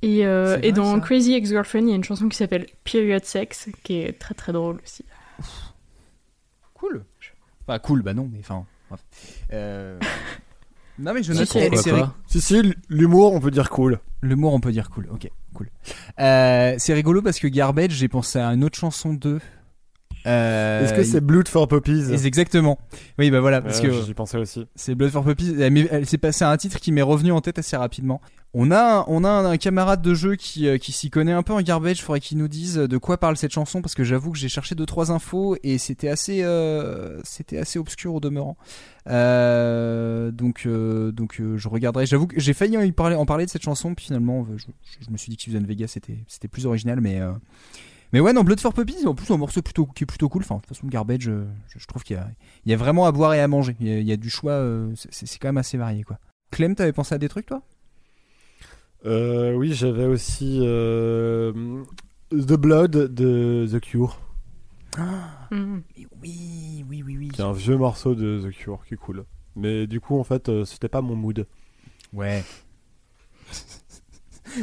[0.02, 1.00] Et, euh, C'est et vrai, dans ça.
[1.02, 4.52] Crazy Ex-Girlfriend, il y a une chanson qui s'appelle Period Sex, qui est très très
[4.52, 5.06] drôle aussi.
[6.74, 7.04] Cool.
[7.68, 8.66] Enfin, cool, bah non, mais enfin.
[9.54, 10.00] Euh,
[11.00, 11.48] Non, mais je note.
[12.28, 14.00] si, Si, l'humour, on peut dire cool.
[14.22, 15.08] L'humour, on peut dire cool.
[15.12, 15.70] Ok, cool.
[16.20, 19.40] Euh, c'est rigolo parce que Garbage, j'ai pensé à une autre chanson d'eux.
[20.28, 22.78] Euh, Est-ce que c'est Blood for Puppies exactement.
[23.18, 24.68] Oui, bah voilà, parce que J'y pensais aussi.
[24.76, 25.56] C'est Blood for Puppies.
[25.60, 28.22] Elle- C'est passé un titre qui m'est revenu en tête assez rapidement.
[28.54, 31.32] On a, un, on a un, un camarade de jeu qui, euh, qui s'y connaît
[31.32, 32.04] un peu en garbage.
[32.04, 34.76] Faudrait qu'il nous dise de quoi parle cette chanson parce que j'avoue que j'ai cherché
[34.76, 38.58] deux trois infos et c'était assez, euh, c'était assez obscur au demeurant.
[39.08, 42.06] Euh, donc, euh, donc euh, je regarderai.
[42.06, 43.96] J'avoue que j'ai failli en parler, en parler de cette chanson.
[43.96, 47.00] Puis finalement, je, je- je me suis dit que Susan Vega c'était, c'était plus original,
[47.02, 47.22] mais.
[48.14, 50.42] Mais ouais, non, Blood for Puppies, en plus, un morceau plutôt, qui est plutôt cool.
[50.44, 52.28] Enfin, de toute façon, Garbage, euh, je, je trouve qu'il y a,
[52.66, 53.76] il y a vraiment à boire et à manger.
[53.80, 56.04] Il y a, il y a du choix, euh, c'est c'est quand même assez varié,
[56.04, 56.18] quoi.
[56.52, 57.62] Clem, t'avais pensé à des trucs, toi?
[59.06, 61.84] Euh, oui, j'avais aussi euh,
[62.32, 64.20] The Blood de The Cure,
[65.52, 65.84] Mhm.
[66.22, 67.30] Oui, oui, oui, oui.
[67.30, 69.24] qui est un vieux morceau de The Cure, qui est cool.
[69.56, 71.48] Mais du coup, en fait, c'était pas mon mood.
[72.14, 72.44] Ouais.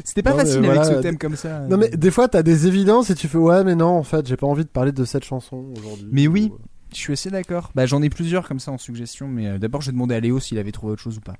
[0.05, 1.61] C'était pas Non, facile voilà, avec ce thème comme ça.
[1.61, 4.27] Non, mais des fois, t'as des évidences et tu fais ouais, mais non, en fait,
[4.27, 6.09] j'ai pas envie de parler de cette chanson aujourd'hui.
[6.11, 6.51] Mais oui.
[6.51, 6.59] Ou, euh,
[6.93, 7.71] Je suis assez d'accord.
[7.75, 10.21] Bah, j'en ai plusieurs comme ça en suggestion, mais euh, d'abord, je vais demander à
[10.21, 11.37] Léo s'il avait trouvé autre chose ou pas.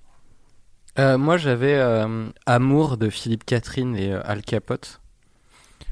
[0.99, 5.01] Euh, moi, j'avais euh, Amour de Philippe Catherine et euh, Al Capote.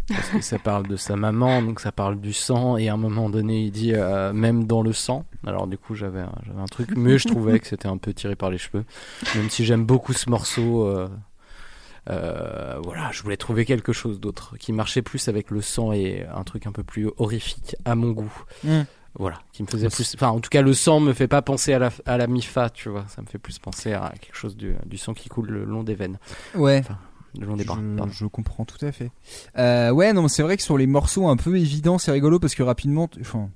[0.08, 2.96] Parce que ça parle de sa maman, donc ça parle du sang, et à un
[2.96, 5.24] moment donné, il dit euh, même dans le sang.
[5.44, 8.14] Alors, du coup, j'avais un, j'avais un truc, mais je trouvais que c'était un peu
[8.14, 8.84] tiré par les cheveux.
[9.34, 10.88] Même si j'aime beaucoup ce morceau,
[12.10, 16.24] euh, voilà, je voulais trouver quelque chose d'autre qui marchait plus avec le sang et
[16.32, 18.32] un truc un peu plus horrifique à mon goût.
[18.64, 18.82] Mm.
[19.18, 20.14] Voilà, qui me faisait plus.
[20.14, 22.68] Enfin, en tout cas, le sang me fait pas penser à la, à la MIFA,
[22.68, 23.06] tu vois.
[23.08, 25.82] Ça me fait plus penser à quelque chose du, du sang qui coule le long
[25.84, 26.18] des veines,
[26.54, 26.82] Ouais.
[27.40, 27.78] le long des bras.
[28.12, 29.10] Je, comprends tout à fait.
[29.56, 32.38] Euh, ouais, non, mais c'est vrai que sur les morceaux un peu évidents, c'est rigolo
[32.38, 33.48] parce que rapidement, enfin,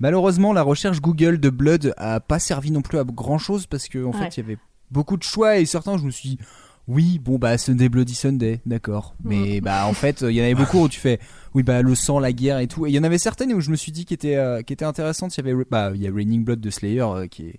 [0.00, 3.88] malheureusement, la recherche Google de Blood a pas servi non plus à grand chose parce
[3.88, 4.18] que en Ouais.
[4.18, 4.58] fait, il y avait
[4.90, 6.38] beaucoup de choix et certains, je me suis dit,
[6.88, 9.16] oui, bon bah Sunday Bloody Sunday, d'accord.
[9.24, 11.18] Mais bah en fait, il y en avait beaucoup où tu fais,
[11.54, 12.86] oui bah le sang, la guerre et tout.
[12.86, 14.74] Et il y en avait certaines où je me suis dit qui étaient euh, qui.
[14.74, 17.58] Il y avait bah il y a Raining Blood de Slayer euh, qui est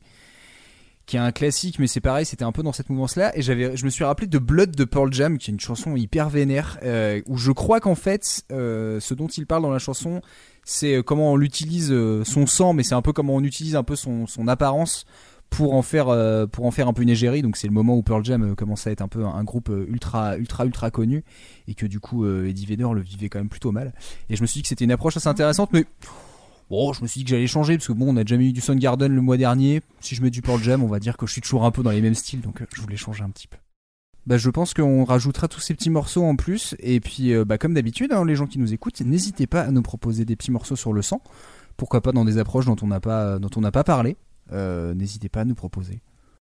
[1.05, 3.31] qui est un classique, mais c'est pareil, c'était un peu dans cette mouvance-là.
[3.37, 5.95] Et j'avais, je me suis rappelé de Blood de Pearl Jam, qui est une chanson
[5.95, 9.79] hyper vénère, euh, où je crois qu'en fait, euh, ce dont il parle dans la
[9.79, 10.19] chanson,
[10.65, 13.95] c'est comment on utilise son sang, mais c'est un peu comment on utilise un peu
[13.95, 15.05] son, son apparence
[15.49, 17.41] pour en faire euh, pour en faire un peu une égérie.
[17.41, 19.69] Donc c'est le moment où Pearl Jam euh, commence à être un peu un, groupe
[19.69, 21.23] euh, ultra ultra ultra connu
[21.67, 23.93] et que du coup Eddie Vedder le vivait quand même plutôt mal.
[24.29, 25.85] Et je me suis dit que c'était une approche assez intéressante, mais
[26.69, 28.53] bon, je me suis dit que j'allais changer parce que bon, on a déjà mis
[28.53, 29.81] du Soundgarden le mois dernier.
[29.99, 31.83] Si je mets du Pearl Jam, on va dire que je suis toujours un peu
[31.83, 33.57] dans les mêmes styles, donc je voulais changer un petit peu.
[34.25, 36.75] Bah, je pense qu'on rajoutera tous ces petits morceaux en plus.
[36.79, 39.81] Et puis, bah, comme d'habitude, hein, les gens qui nous écoutent, n'hésitez pas à nous
[39.81, 41.21] proposer des petits morceaux sur le sang.
[41.77, 44.17] Pourquoi pas dans des approches dont on n'a pas, dont on n'a pas parlé.
[44.51, 46.01] Euh, n'hésitez pas à nous proposer.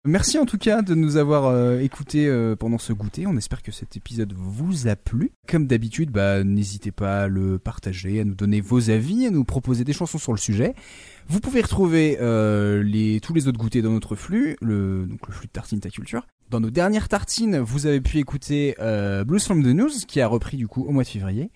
[0.06, 3.26] Merci en tout cas de nous avoir euh, écoutés euh, pendant ce goûter.
[3.26, 5.32] On espère que cet épisode vous a plu.
[5.48, 9.44] Comme d'habitude, bah, n'hésitez pas à le partager, à nous donner vos avis, à nous
[9.44, 10.74] proposer des chansons sur le sujet.
[11.28, 12.16] Vous pouvez retrouver
[13.22, 16.26] tous les autres goûters dans notre flux, le, donc le flux de Tartine Ta Culture.
[16.50, 18.74] Dans nos dernières tartines, vous avez pu écouter
[19.26, 21.50] Blues from the News, qui a repris du coup au mois de février.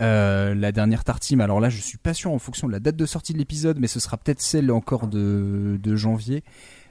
[0.00, 2.96] Euh, la dernière tartine, alors là je suis pas sûr en fonction de la date
[2.96, 6.42] de sortie de l'épisode, mais ce sera peut-être celle encore de, de janvier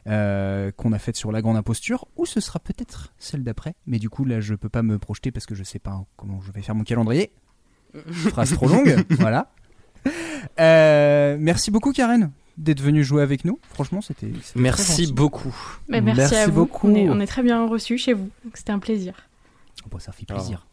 [0.08, 3.98] euh, qu'on a faite sur la grande imposture, ou ce sera peut-être celle d'après, mais
[3.98, 6.52] du coup là je peux pas me projeter parce que je sais pas comment je
[6.52, 7.32] vais faire mon calendrier.
[8.12, 9.52] Phrase trop longue, voilà.
[10.60, 13.58] Euh, merci beaucoup Karen d'être venue jouer avec nous.
[13.74, 14.32] Franchement, c'était.
[14.56, 15.56] Merci beaucoup.
[15.88, 16.52] Bah, merci, Merci à vous.
[16.54, 16.90] beaucoup.
[16.90, 18.30] On est, on est très bien reçus chez vous.
[18.44, 19.14] Donc c'était un plaisir.
[19.86, 20.68] Oh, bah, ça fait plaisir.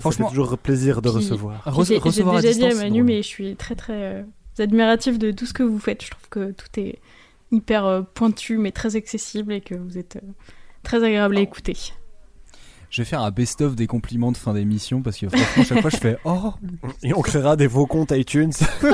[0.00, 1.62] Ça fait toujours plaisir de Puis- recevoir.
[1.66, 4.02] Rece- J'ai j'ai recevoir à déjà dit à c'est Manu, mais je suis très très
[4.02, 4.22] euh,
[4.58, 6.04] admiratif de tout ce que vous faites.
[6.04, 6.98] Je trouve que tout est
[7.52, 10.20] hyper euh, pointu, mais très accessible et que vous êtes euh,
[10.82, 11.76] très agréable à écouter.
[12.90, 15.90] Je vais faire un best-of des compliments de fin d'émission parce que franchement, chaque fois
[15.90, 16.52] je fais Oh
[17.02, 18.52] Et on créera des faux comptes iTunes.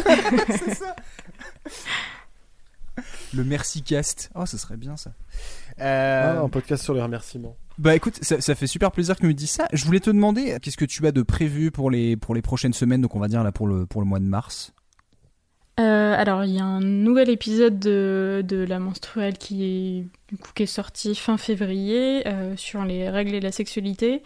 [3.35, 4.31] le merci cast.
[4.35, 5.13] Oh, ce serait bien ça.
[5.81, 7.57] Euh, Ah, un podcast sur les remerciements.
[7.79, 9.67] Bah écoute, ça, ça fait super plaisir que tu me dises ça.
[9.73, 12.75] Je voulais te demander, qu'est-ce que tu as de prévu pour les, pour les prochaines
[12.75, 14.73] semaines, donc on va dire là pour le, pour le mois de mars?
[15.79, 20.37] Euh, alors, il y a un nouvel épisode de, de La Menstruelle qui est, du
[20.37, 24.23] coup, qui est sorti fin février euh, sur les règles et la sexualité.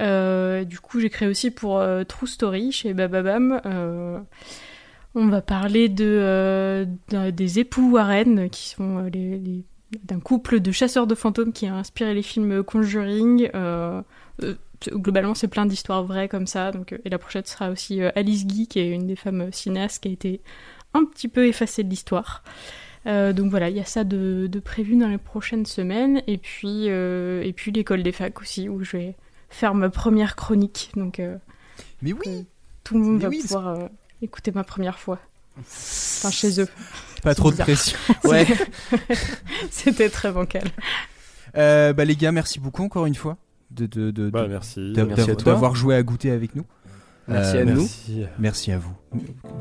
[0.00, 3.60] Euh, du coup, j'ai créé aussi pour euh, True Story chez Bababam.
[3.64, 4.18] Euh,
[5.14, 6.84] on va parler de, euh,
[7.30, 9.64] des époux Warren qui sont euh, les, les-
[10.04, 13.50] d'un couple de chasseurs de fantômes qui a inspiré les films Conjuring.
[13.54, 14.02] Euh,
[14.42, 14.54] euh,
[14.90, 16.70] globalement, c'est plein d'histoires vraies comme ça.
[16.72, 20.02] Donc, euh, et la prochaine sera aussi Alice Guy, qui est une des femmes cinéastes
[20.02, 20.40] qui a été
[20.94, 22.42] un petit peu effacée de l'histoire.
[23.06, 26.22] Euh, donc voilà, il y a ça de, de prévu dans les prochaines semaines.
[26.26, 29.16] Et puis, euh, et puis l'école des facs aussi, où je vais
[29.48, 30.90] faire ma première chronique.
[30.96, 31.20] Donc
[32.02, 32.46] Mais oui
[32.84, 33.88] tout le monde Mais va oui, pouvoir
[34.22, 35.18] écouter ma première fois.
[35.60, 36.68] Enfin, chez eux.
[37.22, 37.96] Pas trop de pression.
[38.24, 38.46] Ouais.
[39.70, 40.64] C'était très bancal.
[41.56, 43.36] Euh, bah les gars, merci beaucoup encore une fois
[43.70, 44.92] de, de, de- Bah, de- merci.
[44.96, 45.52] Merci à d'av- toi.
[45.52, 46.64] d'avoir joué à goûter avec nous.
[47.26, 47.88] Merci Euh, à nous.
[48.38, 48.72] Merci.
[48.72, 48.94] À vous.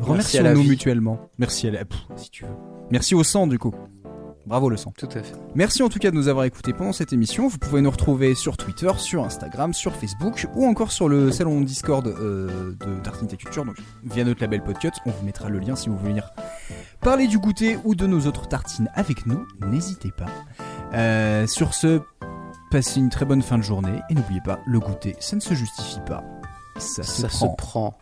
[0.01, 1.29] Remercions-nous mutuellement.
[1.37, 1.85] Merci à la...
[1.85, 2.51] Pff, si tu veux.
[2.91, 3.73] Merci au sang du coup.
[4.47, 4.93] Bravo le sang.
[4.97, 5.35] Tout à fait.
[5.55, 7.49] Merci en tout cas de nous avoir écoutés pendant cette émission.
[7.49, 11.59] Vous pouvez nous retrouver sur Twitter, sur Instagram, sur Facebook ou encore sur le salon
[11.59, 13.75] Discord euh, de Tartine Ta Culture, donc
[14.05, 14.91] via notre label Podcut.
[15.05, 16.29] On vous mettra le lien si vous voulez venir
[17.01, 19.45] parler du goûter ou de nos autres tartines avec nous.
[19.67, 20.27] N'hésitez pas.
[20.93, 21.99] Euh, sur ce,
[22.71, 25.55] passez une très bonne fin de journée et n'oubliez pas, le goûter, ça ne se
[25.55, 26.23] justifie pas.
[26.77, 27.97] Ça, Ça se se prend.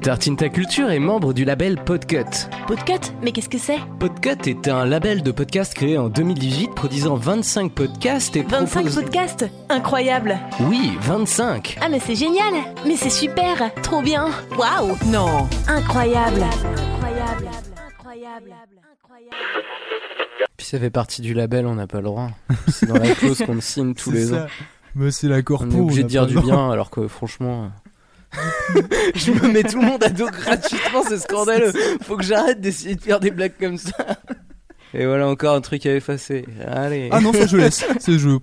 [0.00, 0.02] Prend.
[0.02, 2.24] Tartine Ta Culture est membre du label Podcut.
[2.66, 7.16] Podcut Mais qu'est-ce que c'est Podcut est un label de podcast créé en 2018 produisant
[7.16, 12.54] 25 podcasts et 25 propose- podcasts Incroyable Oui, 25 Ah mais c'est génial
[12.86, 17.48] Mais c'est super Trop bien Waouh Non Incroyable Incroyable
[17.98, 18.54] Incroyable
[20.56, 22.30] Puis ça fait partie du label, on n'a pas le droit.
[22.68, 24.46] C'est dans la clause qu'on signe tous les ans.
[24.94, 25.66] Mais c'est la corpo.
[25.70, 27.70] On est obligé on de dire du bien alors que franchement...
[29.14, 31.72] Je me mets tout le monde à dos gratuitement, c'est scandaleux.
[32.02, 34.18] Faut que j'arrête d'essayer de faire des blagues comme ça.
[34.94, 36.46] Et voilà encore un truc à effacer.
[36.66, 37.08] Allez.
[37.12, 37.84] Ah non, ça je laisse.
[37.98, 38.38] C'est je.